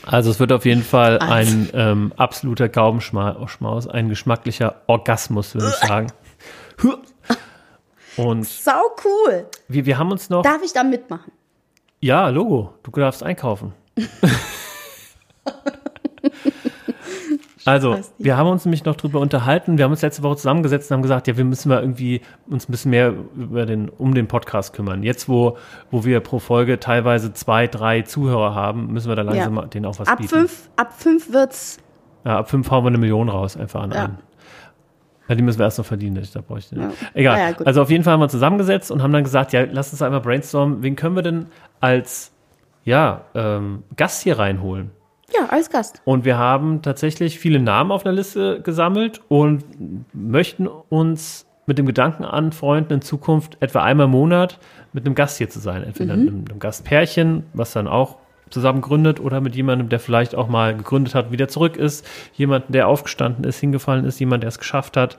[0.07, 1.51] Also es wird auf jeden Fall Eins.
[1.51, 6.07] ein ähm, absoluter Gaumenschmaus, ein geschmacklicher Orgasmus, würde ich sagen.
[8.17, 9.47] Und Sau cool.
[9.69, 10.43] wir, wir haben uns noch.
[10.43, 11.33] Darf ich da mitmachen?
[12.01, 13.73] Ja, Logo, du darfst einkaufen.
[17.67, 19.77] Also, wir haben uns nämlich noch drüber unterhalten.
[19.77, 22.67] Wir haben uns letzte Woche zusammengesetzt und haben gesagt, ja, wir müssen mal irgendwie uns
[22.69, 25.03] ein bisschen mehr über den, um den Podcast kümmern.
[25.03, 25.59] Jetzt, wo,
[25.91, 29.67] wo wir pro Folge teilweise zwei, drei Zuhörer haben, müssen wir da langsam Ja.
[29.67, 30.31] denen auch was Ab bieten.
[30.31, 31.79] fünf, ab fünf wird's.
[32.25, 34.05] Ja, ab fünf hauen wir eine Million raus, einfach an Ja.
[34.05, 34.19] einen.
[35.29, 36.91] Ja, die müssen wir erst noch verdienen, da bräuchte ich Ja.
[37.13, 37.39] Egal.
[37.39, 39.93] Ja, also auf jeden Fall haben wir uns zusammengesetzt und haben dann gesagt, ja, lass
[39.93, 41.47] uns einmal brainstormen, wen können wir denn
[41.79, 42.33] als
[42.85, 44.91] ja, ähm, Gast hier reinholen?
[45.33, 46.01] Ja, als Gast.
[46.05, 49.65] Und wir haben tatsächlich viele Namen auf einer Liste gesammelt und
[50.13, 54.59] möchten uns mit dem Gedanken anfreunden, in Zukunft etwa einmal im Monat
[54.93, 55.85] mit einem Gast hier zu sein.
[55.85, 56.21] Entweder Mhm.
[56.29, 58.17] einem, einem Gastpärchen, was dann auch
[58.51, 62.05] zusammen gründet, oder mit jemandem, der vielleicht auch mal gegründet hat, wieder zurück ist,
[62.35, 65.17] jemanden, der aufgestanden ist, hingefallen ist, jemand, der es geschafft hat.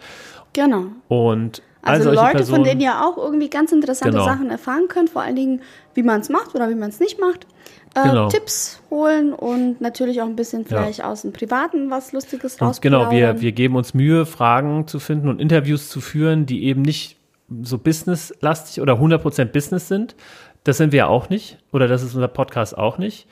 [0.52, 0.88] Genau.
[1.08, 4.26] Und Also Leute, Personen, von denen ihr auch irgendwie ganz interessante Genau.
[4.26, 5.62] Sachen erfahren könnt, vor allen Dingen,
[5.94, 7.48] wie man es macht oder wie man es nicht macht.
[7.94, 8.30] Äh, Genau.
[8.30, 13.12] Tipps holen und natürlich auch ein bisschen vielleicht aus dem Privaten was Lustiges Und genau,
[13.12, 17.18] wir, wir geben uns Mühe, Fragen zu finden und Interviews zu führen, die eben nicht
[17.64, 20.16] so businesslastig oder 100% Business sind.
[20.64, 23.28] Das sind wir ja auch nicht oder das ist unser Podcast auch nicht.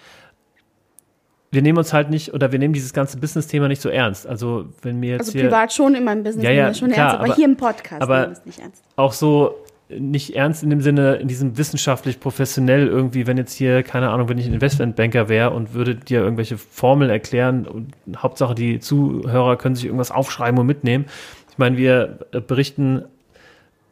[1.51, 4.27] Wir nehmen uns halt nicht oder wir nehmen dieses ganze Business-Thema nicht so ernst.
[4.27, 6.99] Also wenn mir jetzt Also hier privat schon in meinem Business Ja, ja, schon klar,
[7.07, 8.83] ernst, aber, aber- hier im Podcast aber- nehmen wir es nicht ernst.
[8.97, 9.55] auch so
[9.89, 14.29] nicht ernst in dem Sinne, in diesem wissenschaftlich professionell irgendwie, wenn jetzt hier, keine Ahnung,
[14.29, 19.57] wenn ich ein Investmentbanker wäre und würde dir irgendwelche Formeln erklären und Hauptsache die Zuhörer
[19.57, 21.05] können sich irgendwas aufschreiben und mitnehmen.
[21.51, 23.05] Ich meine, wir äh, berichten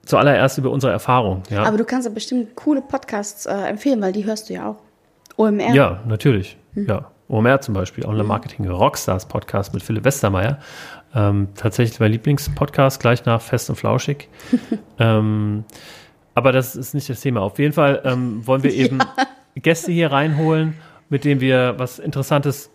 [0.05, 1.43] zuallererst über unsere Erfahrung.
[1.49, 4.69] Ja, Aber du kannst ja bestimmt coole Podcasts äh, empfehlen, weil die hörst du ja
[4.69, 4.77] auch.
[5.35, 5.73] OMR.
[5.73, 6.57] ja natürlich.
[6.73, 6.87] Hm.
[6.87, 10.59] Ja, OMR zum Beispiel, Online Marketing Rockstars Podcast mit Philipp Westermeier.
[11.17, 14.29] Ähm, tatsächlich mein Lieblingspodcast, gleich nach Fest und Flauschig.
[14.99, 15.63] ähm,
[16.35, 17.41] aber das ist nicht das Thema.
[17.41, 18.99] Auf jeden Fall ähm, wollen wir eben
[19.55, 20.75] Gäste hier reinholen,
[21.09, 22.69] mit denen wir was Interessantes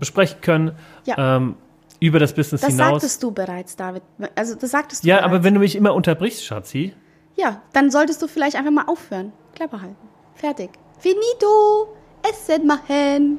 [0.00, 0.72] besprechen können.
[1.04, 1.36] Ja.
[1.36, 1.54] Ähm,
[2.00, 2.90] über das Business Das hinaus.
[3.02, 4.02] sagtest du bereits, David.
[4.34, 5.32] Also das sagtest du ja, bereits.
[5.32, 6.92] aber wenn du mich immer unterbrichst, Schatzi,
[7.36, 9.32] Ja, dann solltest du vielleicht einfach mal aufhören.
[9.54, 9.96] Klappe halten.
[10.34, 10.70] Fertig.
[10.98, 11.94] Finito.
[12.28, 13.38] Essen machen.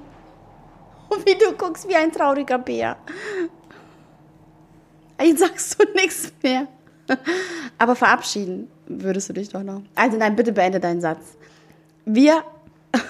[1.09, 2.95] Und wie du guckst wie ein trauriger Bär.
[5.21, 6.67] Jetzt sagst du nichts mehr.
[7.77, 9.81] Aber verabschieden würdest du dich doch noch.
[9.95, 11.37] Also nein, bitte beende deinen Satz.
[12.05, 12.43] Wir.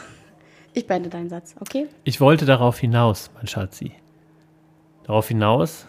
[0.78, 1.88] Ich beende deinen Satz, okay?
[2.03, 3.93] ich wollte darauf hinaus, mein Schatzi.
[5.06, 5.86] Darauf hinaus?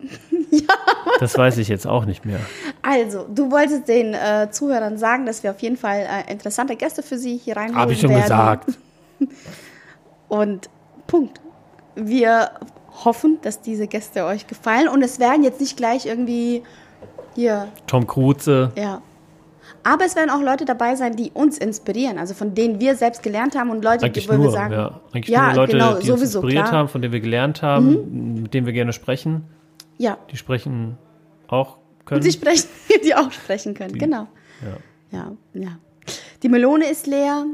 [0.50, 0.74] ja.
[1.20, 2.40] Das weiß ich jetzt auch nicht mehr.
[2.82, 7.04] Also, du wolltest den äh, Zuhörern sagen, dass wir auf jeden Fall äh, interessante Gäste
[7.04, 8.22] für sie hier reinholen Habe ich schon werden.
[8.22, 8.70] gesagt.
[10.28, 10.68] Und
[11.06, 11.40] Punkt.
[11.94, 12.50] Wir
[13.04, 16.62] hoffen, dass diese Gäste euch gefallen und es werden jetzt nicht gleich irgendwie
[17.34, 19.02] hier, Tom Cruze, ja.
[19.82, 23.22] Aber es werden auch Leute dabei sein, die uns inspirieren, also von denen wir selbst
[23.22, 25.00] gelernt haben und Leute, eigentlich die, wo nur, wir sagen, ja.
[25.12, 26.72] Eigentlich Ja, nur Leute, genau, die uns sowieso, inspiriert klar.
[26.72, 26.78] Mhm.
[26.78, 29.44] haben, von denen wir gelernt haben, mit denen wir gerne sprechen.
[29.98, 30.98] ja, Die sprechen
[31.48, 32.20] auch können.
[32.22, 32.68] die sprechen,
[33.04, 34.26] die auch sprechen können, genau.
[34.62, 34.76] ja.
[35.18, 35.78] Ja, ja.
[36.42, 37.44] Die Melone ist leer,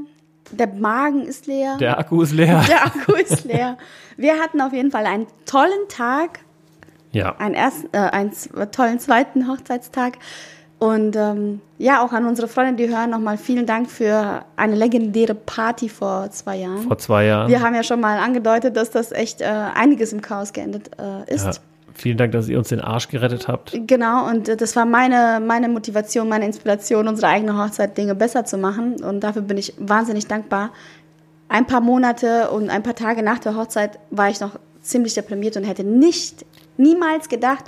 [0.52, 1.76] der Magen ist leer.
[1.78, 2.62] Der Akku ist leer.
[2.68, 3.76] Der Akku ist leer.
[4.16, 6.40] Wir hatten auf jeden Fall einen tollen Tag,
[7.12, 7.34] Ja.
[7.38, 8.32] einen, ersten, äh, einen
[8.70, 10.14] tollen zweiten Hochzeitstag.
[10.78, 15.34] Und ähm, ja, auch an unsere Freunde, die hören, nochmal vielen Dank für eine legendäre
[15.34, 16.82] Party vor zwei Jahren.
[16.82, 17.48] Vor zwei Jahren.
[17.48, 21.32] Wir haben ja schon mal angedeutet, dass das echt äh, einiges im Chaos geendet äh,
[21.32, 21.44] ist.
[21.44, 21.52] ja.
[21.94, 23.72] Vielen Dank, dass ihr uns den Arsch gerettet habt.
[23.86, 28.44] Genau, und äh, das war meine, meine Motivation, meine Inspiration, unsere eigene Hochzeit Dinge besser
[28.44, 29.02] zu machen.
[29.02, 30.70] Und dafür bin ich wahnsinnig dankbar.
[31.48, 35.56] Ein paar Monate und ein paar Tage nach der Hochzeit war ich noch ziemlich deprimiert
[35.56, 36.44] und hätte nicht,
[36.76, 37.64] niemals gedacht,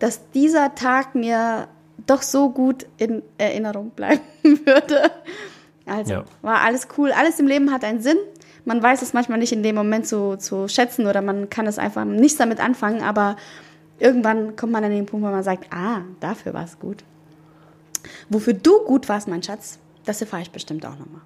[0.00, 1.68] dass dieser Tag mir
[2.06, 5.10] doch so gut in Erinnerung bleiben würde.
[5.86, 6.24] Also Ja.
[6.42, 7.12] war alles cool.
[7.12, 8.16] Alles im Leben hat einen Sinn.
[8.64, 11.78] Man weiß es manchmal nicht in dem Moment zu, zu schätzen oder man kann es
[11.78, 13.36] einfach nichts damit anfangen, aber
[13.98, 17.04] irgendwann kommt man an den Punkt, wo man sagt, ah, dafür war es gut.
[18.28, 21.22] Wofür du gut warst, mein Schatz, das erfahre ich bestimmt auch nochmal.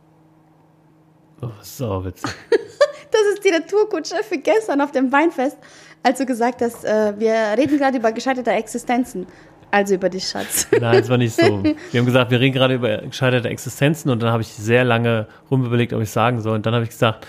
[1.43, 2.31] Oh, so witzig.
[3.11, 5.57] Das ist die Naturkutsche für gestern auf dem Weinfest,
[6.03, 9.29] als du gesagt hast, äh, wir reden gerade über gescheiterte Existenzen.
[9.75, 10.69] Also über dich, Schatz.
[10.81, 11.63] Nein, es war nicht so.
[11.91, 15.27] Wir haben gesagt, wir reden gerade über gescheiterte Existenzen und dann habe ich sehr lange
[15.51, 16.55] rumüberlegt, ob ich sagen soll.
[16.55, 17.27] Und dann habe ich gesagt,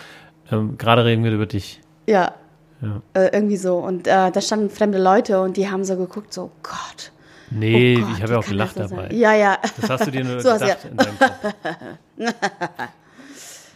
[0.51, 1.81] ähm, gerade reden wir über dich.
[2.07, 2.35] Ja,
[2.81, 3.01] Ja.
[3.15, 3.77] äh, irgendwie so.
[3.77, 7.11] Und äh, da standen fremde Leute und die haben so geguckt, so Gott.
[7.49, 8.87] Nee, oh Gott, ich habe ja auch gelacht dabei.
[9.09, 9.15] sein?
[9.17, 9.57] Ja, ja.
[9.81, 11.53] Das hast du dir nur So gedacht in deinem Kopf.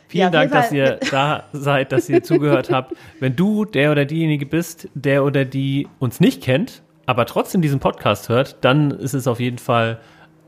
[0.07, 2.93] Vielen Ja, Dank, dass ihr da seid, dass ihr zugehört habt.
[3.19, 7.79] Wenn du der oder diejenige bist, der oder die uns nicht kennt, aber trotzdem diesen
[7.79, 9.99] Podcast hört, dann ist es auf jeden Fall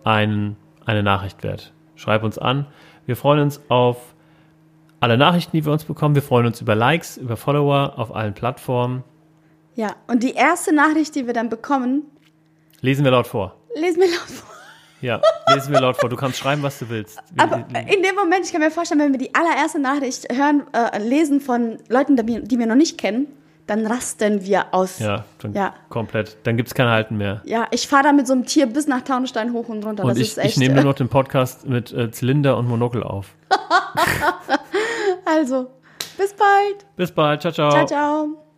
[0.04, 0.56] ein,
[0.86, 1.74] eine Nachricht wert.
[1.96, 2.68] Schreib uns an.
[3.08, 3.98] Wir freuen uns auf
[5.00, 6.14] alle Nachrichten, die wir uns bekommen.
[6.14, 9.04] Wir freuen uns über Likes, über Follower auf allen Plattformen.
[9.74, 12.04] Ja, und die erste Nachricht, die wir dann bekommen,
[12.82, 13.56] Lesen wir laut vor.
[13.74, 14.48] lesen wir laut vor.
[15.02, 15.20] Ja,
[15.56, 16.10] lesen wir laut vor.
[16.10, 17.18] Du kannst schreiben, was du willst.
[17.38, 21.00] Aber in dem Moment, ich kann mir vorstellen, wenn wir die allererste Nachricht hören, äh,
[21.00, 23.26] lesen von Leuten, die wir noch nicht kennen,
[23.68, 25.00] dann rasten wir aus.
[25.00, 25.74] ja, dann Ja.
[25.90, 26.38] komplett.
[26.44, 27.42] Dann gibt es kein Halten mehr.
[27.46, 30.04] Ja, ich fahre da mit so einem Tier bis nach Taunusstein hoch und runter.
[30.04, 30.50] Und das ich, ist echt.
[30.52, 33.36] ich nehme äh, nur noch den Podcast mit äh, Zylinder und Monokel auf.
[35.26, 35.68] also,
[36.18, 36.86] bis bald.
[36.96, 37.42] Bis bald.
[37.42, 37.72] Ciao, ciao.
[37.72, 38.51] Ciao, ciao.